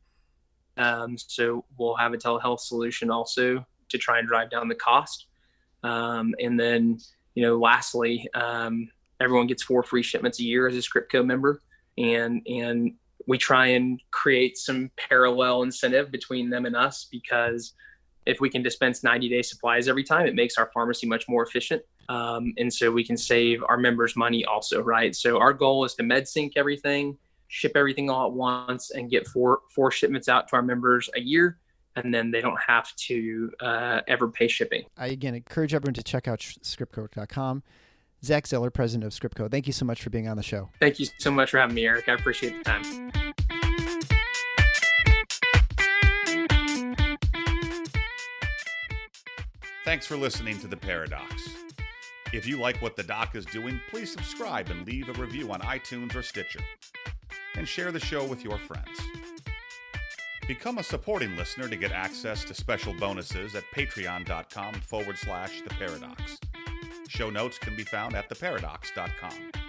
Um, 0.80 1.18
so 1.18 1.64
we'll 1.76 1.96
have 1.96 2.14
a 2.14 2.16
telehealth 2.16 2.60
solution 2.60 3.10
also 3.10 3.64
to 3.90 3.98
try 3.98 4.18
and 4.18 4.26
drive 4.26 4.50
down 4.50 4.66
the 4.66 4.74
cost. 4.74 5.26
Um, 5.82 6.34
and 6.40 6.58
then, 6.58 6.98
you 7.34 7.42
know, 7.42 7.58
lastly, 7.58 8.28
um, 8.34 8.88
everyone 9.20 9.46
gets 9.46 9.62
four 9.62 9.82
free 9.82 10.02
shipments 10.02 10.40
a 10.40 10.42
year 10.42 10.66
as 10.66 10.76
a 10.76 10.80
Scriptco 10.80 11.24
member, 11.24 11.62
and 11.98 12.42
and 12.46 12.94
we 13.26 13.36
try 13.36 13.66
and 13.68 14.00
create 14.10 14.56
some 14.56 14.90
parallel 14.96 15.62
incentive 15.62 16.10
between 16.10 16.48
them 16.48 16.64
and 16.64 16.74
us 16.74 17.06
because 17.10 17.74
if 18.26 18.40
we 18.40 18.48
can 18.48 18.62
dispense 18.62 19.02
90 19.02 19.28
day 19.28 19.42
supplies 19.42 19.88
every 19.88 20.04
time, 20.04 20.26
it 20.26 20.34
makes 20.34 20.56
our 20.56 20.70
pharmacy 20.72 21.06
much 21.06 21.28
more 21.28 21.42
efficient. 21.42 21.82
Um, 22.08 22.54
and 22.58 22.72
so 22.72 22.90
we 22.90 23.04
can 23.04 23.16
save 23.16 23.62
our 23.68 23.76
members 23.76 24.16
money 24.16 24.44
also, 24.44 24.82
right? 24.82 25.14
So 25.14 25.38
our 25.38 25.52
goal 25.52 25.84
is 25.84 25.94
to 25.94 26.02
med 26.02 26.26
sync 26.26 26.54
everything 26.56 27.18
ship 27.50 27.72
everything 27.74 28.08
all 28.08 28.26
at 28.26 28.32
once 28.32 28.92
and 28.92 29.10
get 29.10 29.26
four 29.26 29.60
four 29.74 29.90
shipments 29.90 30.28
out 30.28 30.48
to 30.48 30.56
our 30.56 30.62
members 30.62 31.10
a 31.16 31.20
year 31.20 31.58
and 31.96 32.14
then 32.14 32.30
they 32.30 32.40
don't 32.40 32.60
have 32.60 32.94
to 32.94 33.50
uh, 33.60 34.00
ever 34.06 34.28
pay 34.28 34.48
shipping. 34.48 34.84
I 34.96 35.08
again 35.08 35.34
encourage 35.34 35.74
everyone 35.74 35.94
to 35.94 36.02
check 36.02 36.28
out 36.28 36.38
scriptco.com. 36.38 37.62
Zach 38.22 38.46
Zeller, 38.46 38.70
president 38.70 39.04
of 39.04 39.18
Scriptco, 39.18 39.50
thank 39.50 39.66
you 39.66 39.72
so 39.72 39.86
much 39.86 40.02
for 40.02 40.10
being 40.10 40.28
on 40.28 40.36
the 40.36 40.42
show. 40.42 40.68
Thank 40.78 41.00
you 41.00 41.06
so 41.18 41.30
much 41.30 41.50
for 41.50 41.58
having 41.58 41.74
me, 41.74 41.86
Eric. 41.86 42.08
I 42.08 42.12
appreciate 42.12 42.58
the 42.58 42.64
time. 42.64 43.12
Thanks 49.86 50.06
for 50.06 50.16
listening 50.16 50.58
to 50.60 50.66
The 50.68 50.76
Paradox. 50.76 51.48
If 52.32 52.46
you 52.46 52.58
like 52.58 52.80
what 52.82 52.94
the 52.94 53.02
doc 53.02 53.34
is 53.34 53.44
doing, 53.46 53.80
please 53.90 54.12
subscribe 54.12 54.70
and 54.70 54.86
leave 54.86 55.08
a 55.08 55.20
review 55.20 55.50
on 55.50 55.60
iTunes 55.62 56.14
or 56.14 56.22
Stitcher. 56.22 56.60
And 57.56 57.66
share 57.66 57.92
the 57.92 58.00
show 58.00 58.24
with 58.24 58.44
your 58.44 58.58
friends. 58.58 59.00
Become 60.46 60.78
a 60.78 60.82
supporting 60.82 61.36
listener 61.36 61.68
to 61.68 61.76
get 61.76 61.92
access 61.92 62.44
to 62.44 62.54
special 62.54 62.92
bonuses 62.94 63.54
at 63.54 63.64
patreon.com 63.74 64.74
forward 64.80 65.16
slash 65.16 65.62
the 65.62 65.70
paradox. 65.70 66.38
Show 67.08 67.30
notes 67.30 67.58
can 67.58 67.76
be 67.76 67.84
found 67.84 68.16
at 68.16 68.28
theparadox.com. 68.28 69.60